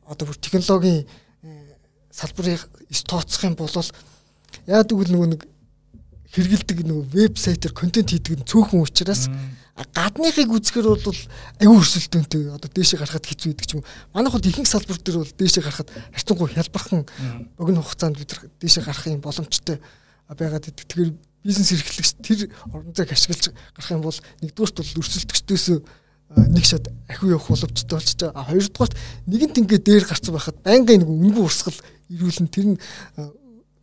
Одоо 0.08 0.26
бүр 0.28 0.38
технологийн 0.39 1.06
э, 1.43 1.76
салбарыг 2.12 2.67
тооцох 3.08 3.43
юм 3.43 3.56
бол 3.56 3.69
яа 4.67 4.84
тэгвэл 4.84 5.12
нөгөө 5.12 5.30
нэг 5.36 5.41
хэрэгэлдэг 6.32 6.88
нөгөө 6.88 7.06
вебсайтер 7.12 7.76
контент 7.76 8.12
хийдэг 8.12 8.39
нь 8.39 8.47
цөөхөн 8.47 8.84
учраас 8.84 9.28
гадныхыг 9.76 10.52
үзэхээр 10.52 10.88
бол 11.00 11.19
аюу 11.60 11.80
өрсөлдөөнтэй 11.82 12.54
одоо 12.56 12.69
дээшээ 12.71 13.00
гарахад 13.00 13.26
хэцүү 13.26 13.52
байдаг 13.52 13.67
ч 13.67 13.71
юм. 13.76 13.84
Манайх 14.13 14.36
бол 14.36 14.47
ихэнх 14.47 14.69
салбар 14.69 15.00
дээр 15.00 15.24
бол 15.24 15.34
дээшээ 15.36 15.63
гарахад 15.63 15.89
харьцангуй 15.89 16.47
хялбархан 16.52 17.02
богино 17.58 17.82
хугацаанд 17.82 18.19
бид 18.19 18.32
дээшээ 18.62 18.84
гарах 18.84 19.08
юм 19.08 19.24
боломжтой 19.24 19.82
байгаад 20.28 20.67
идэг. 20.69 20.86
Тэгэхээр 20.88 21.12
бизнес 21.43 21.71
эрхлэгч 21.71 22.12
тэр 22.21 22.39
орон 22.69 22.93
зайг 22.93 23.12
ашиглаж 23.12 23.52
гарах 23.76 23.91
юм 23.91 24.04
бол 24.06 24.19
нэгдүгээрт 24.43 24.78
бол 24.78 25.00
өрсөлдөгчдөөс 25.02 25.65
нэг 26.36 26.65
шат 26.65 26.88
ахиу 27.10 27.36
явах 27.36 27.48
боломжтой 27.52 28.00
байгаа. 28.00 28.32
А 28.36 28.48
хоёрдугаарт 28.48 28.96
нэгэнт 29.28 29.60
ингээ 29.60 29.80
дээр 29.84 30.06
гарцсан 30.08 30.34
байхад 30.36 30.58
байнгын 30.63 31.04
нэг 31.04 31.10
үнгүй 31.10 31.44
урсгал 31.44 31.80
ирүүлэн 32.10 32.48
тэр 32.48 32.65
нь 32.76 32.78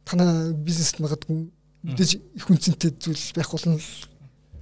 танаа 0.08 0.52
бизнест 0.52 1.00
магадгүй 1.00 1.52
мэдээж 1.84 2.10
их 2.16 2.46
үнцэнтэй 2.48 2.92
зүйл 2.96 3.24
байх 3.36 3.50
болно 3.52 3.76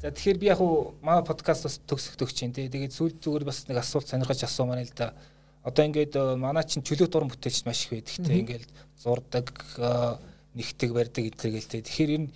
За 0.06 0.12
тэгэхээр 0.12 0.38
би 0.38 0.46
яг 0.46 0.60
уу 0.60 0.94
манай 1.02 1.24
подкаст 1.24 1.64
бас 1.64 1.80
төгсөх 1.82 2.14
төгч 2.20 2.36
чинь 2.36 2.52
тий. 2.52 2.68
Тэгээд 2.68 2.92
сүүл 2.92 3.16
зүгээр 3.16 3.44
бас 3.48 3.64
нэг 3.66 3.80
асуулт 3.80 4.06
сонирхож 4.06 4.44
асуумаар 4.44 4.84
л 4.84 4.92
да. 4.92 5.16
Одоо 5.64 5.82
ингээд 5.88 6.14
э, 6.14 6.36
манай 6.36 6.62
чинь 6.68 6.84
чөлөө 6.84 7.08
дуран 7.08 7.32
бүтээлч 7.32 7.64
маш 7.64 7.88
их 7.88 7.96
байдаг 7.96 8.14
тий. 8.14 8.38
Ингээд 8.38 8.68
зурдаг, 9.00 9.50
э, 9.80 10.20
нэгтэг 10.54 10.90
барьдаг 10.92 11.24
гэдэргээл 11.32 11.70
тий. 11.72 11.82
Тэгэхээр 11.82 12.12
энэ 12.12 12.28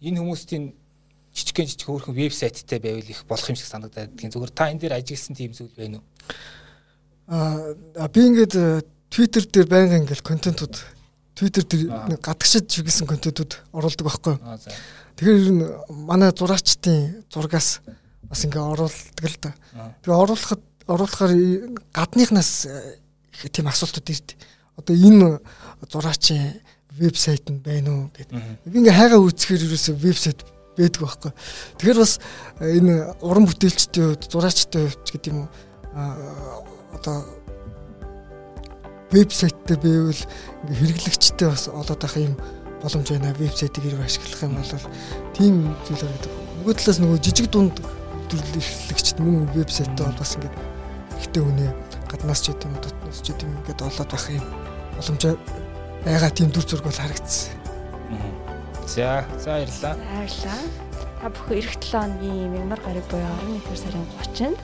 энэ 0.00 0.20
хүмүүстийн 0.24 0.64
жижигхэн 1.34 1.66
жижиг 1.66 1.86
хөөрхөн 1.90 2.14
вебсайттай 2.14 2.78
байвал 2.78 3.10
их 3.10 3.26
болох 3.26 3.48
юм 3.50 3.58
шиг 3.58 3.66
санагдаад 3.66 4.14
тийм 4.14 4.30
зүгээр 4.30 4.54
та 4.54 4.70
энэ 4.70 4.80
дээр 4.86 4.94
ажигласан 5.02 5.34
тийм 5.34 5.50
зүйл 5.50 5.74
байна 5.74 5.98
уу? 5.98 6.06
Аа 7.26 8.08
би 8.08 8.20
ингээд 8.22 8.54
э, 8.54 8.82
Twitter 9.10 9.42
дээр 9.42 9.66
байнга 9.66 9.98
ингээд 9.98 10.22
контентууд 10.22 10.78
Twitter 11.34 11.66
дээр 11.66 12.22
гадагшид 12.22 12.70
чиглэсэн 12.70 13.10
контентууд 13.10 13.58
оруулдаг 13.74 14.06
байхгүй. 14.06 14.38
За. 14.38 14.70
Тэгэхээр 15.18 15.42
ер 15.42 15.50
нь 15.50 15.66
манай 16.06 16.30
зураачдын 16.30 17.26
зургаас 17.26 17.82
бас 18.30 18.40
ингээ 18.46 18.62
оруулдаг 18.62 19.26
л 19.26 19.38
да. 19.42 19.50
Тэгээ 20.06 20.22
оруулахад 20.22 20.62
оруулахаар 20.86 21.32
гадныхнаас 21.90 22.70
э, 22.70 22.98
их 23.34 23.50
тийм 23.50 23.66
асуултууд 23.66 24.06
ирд. 24.06 24.38
Одоо 24.78 24.94
энэ 24.94 25.40
зураачийн 25.90 26.62
вебсайт 26.94 27.50
нь 27.50 27.58
байна 27.58 27.90
уу 27.90 28.10
гэдэг. 28.14 28.38
Би 28.70 28.78
ингээ 28.78 28.94
хайгаа 28.94 29.18
үүсгэхээр 29.18 29.66
ерөөсөө 29.66 29.94
вебсайт 29.98 30.40
байдаг 30.76 31.00
байхгүй. 31.02 31.32
Тэгэхээр 31.78 31.98
бас 32.02 32.18
э, 32.60 32.78
энэ 32.78 32.94
уран 33.22 33.46
бүтээлчдийн 33.46 34.06
хувьд, 34.14 34.28
зураачдын 34.30 34.88
хувьд 34.90 35.06
гэдэг 35.10 35.30
юм 35.32 35.46
уу 35.46 35.48
одоо 36.94 37.24
вебсайт 39.14 39.54
дээр 39.66 39.80
байвал 39.80 40.22
ингээ 40.66 40.78
хэрэглэгчтэй 40.80 41.48
бас 41.48 41.68
олоод 41.70 42.00
байх 42.02 42.16
юм 42.18 42.34
боломж 42.82 43.08
байна. 43.10 43.34
Вебсайтыг 43.38 43.82
хэрэг 43.84 44.02
ашиглах 44.02 44.42
юм 44.42 44.54
бол 44.58 44.72
тийм 45.38 45.54
зүйл 45.86 46.02
байдаг. 46.02 46.32
Нөгөө 46.58 46.74
талаас 46.74 46.98
нөгөө 46.98 47.18
жижиг 47.22 47.46
дунд 47.50 47.76
төрлөختөгчд 48.30 49.16
мөн 49.22 49.46
вебсайтаа 49.54 50.10
бол 50.10 50.18
бас 50.18 50.34
ингээд 50.34 50.56
ихтэй 51.22 51.42
үнэ 51.46 51.66
гаднаас 52.10 52.40
ч 52.42 52.50
гэдэг 52.50 52.66
юм 52.66 52.76
дотноос 52.82 53.18
ч 53.22 53.26
гэдэг 53.30 53.46
юм 53.46 53.54
ингээд 53.62 53.80
олоод 53.86 54.10
байх 54.10 54.26
юм 54.34 54.46
боломж 54.98 55.22
байгаа 56.04 56.30
тийм 56.34 56.50
дүр 56.50 56.66
зураг 56.66 56.84
бол 56.90 56.98
харагдсан. 56.98 58.53
За, 58.86 59.24
за 59.38 59.50
баярлалаа. 59.50 59.96
Баярлалаа. 59.96 60.60
Та 61.24 61.32
бүхэн 61.32 61.56
эх 61.56 61.72
7 61.80 61.88
хоногийн 61.88 62.52
мянмар 62.52 62.80
гараг 62.84 63.06
буюу 63.08 63.24
11 63.64 63.80
сарын 63.80 64.04
30-нд 64.20 64.58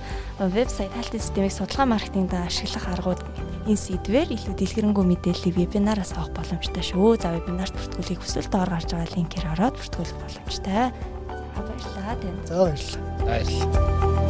вебсайт 0.52 0.92
хайлтын 0.92 1.20
системийг 1.20 1.52
судалгаа 1.56 1.88
маркетингд 1.88 2.36
ашиглах 2.36 2.84
аргууд 2.92 3.20
энэ 3.64 3.80
сэдвээр 3.80 4.28
илүү 4.36 4.54
дэлгэрэнгүй 4.60 5.04
мэдээллийг 5.08 5.56
вебинараас 5.56 6.12
авах 6.12 6.36
боломжтой 6.36 6.84
шүү. 6.84 7.16
За 7.16 7.32
вебинарт 7.32 7.72
бүртгүүлэх 7.72 8.20
хүсвэл 8.20 8.52
доор 8.52 8.68
гарч 8.68 8.92
байгаа 8.92 9.16
линкээр 9.16 9.52
ороод 9.56 9.76
бүртгүүлэх 9.80 10.16
боломжтой. 10.20 10.92
За 10.92 11.60
баярлалаа 11.64 12.14
тань. 12.20 12.40
За 12.44 12.54
баярлалаа. 12.60 13.24
Баярлалаа. 13.24 14.29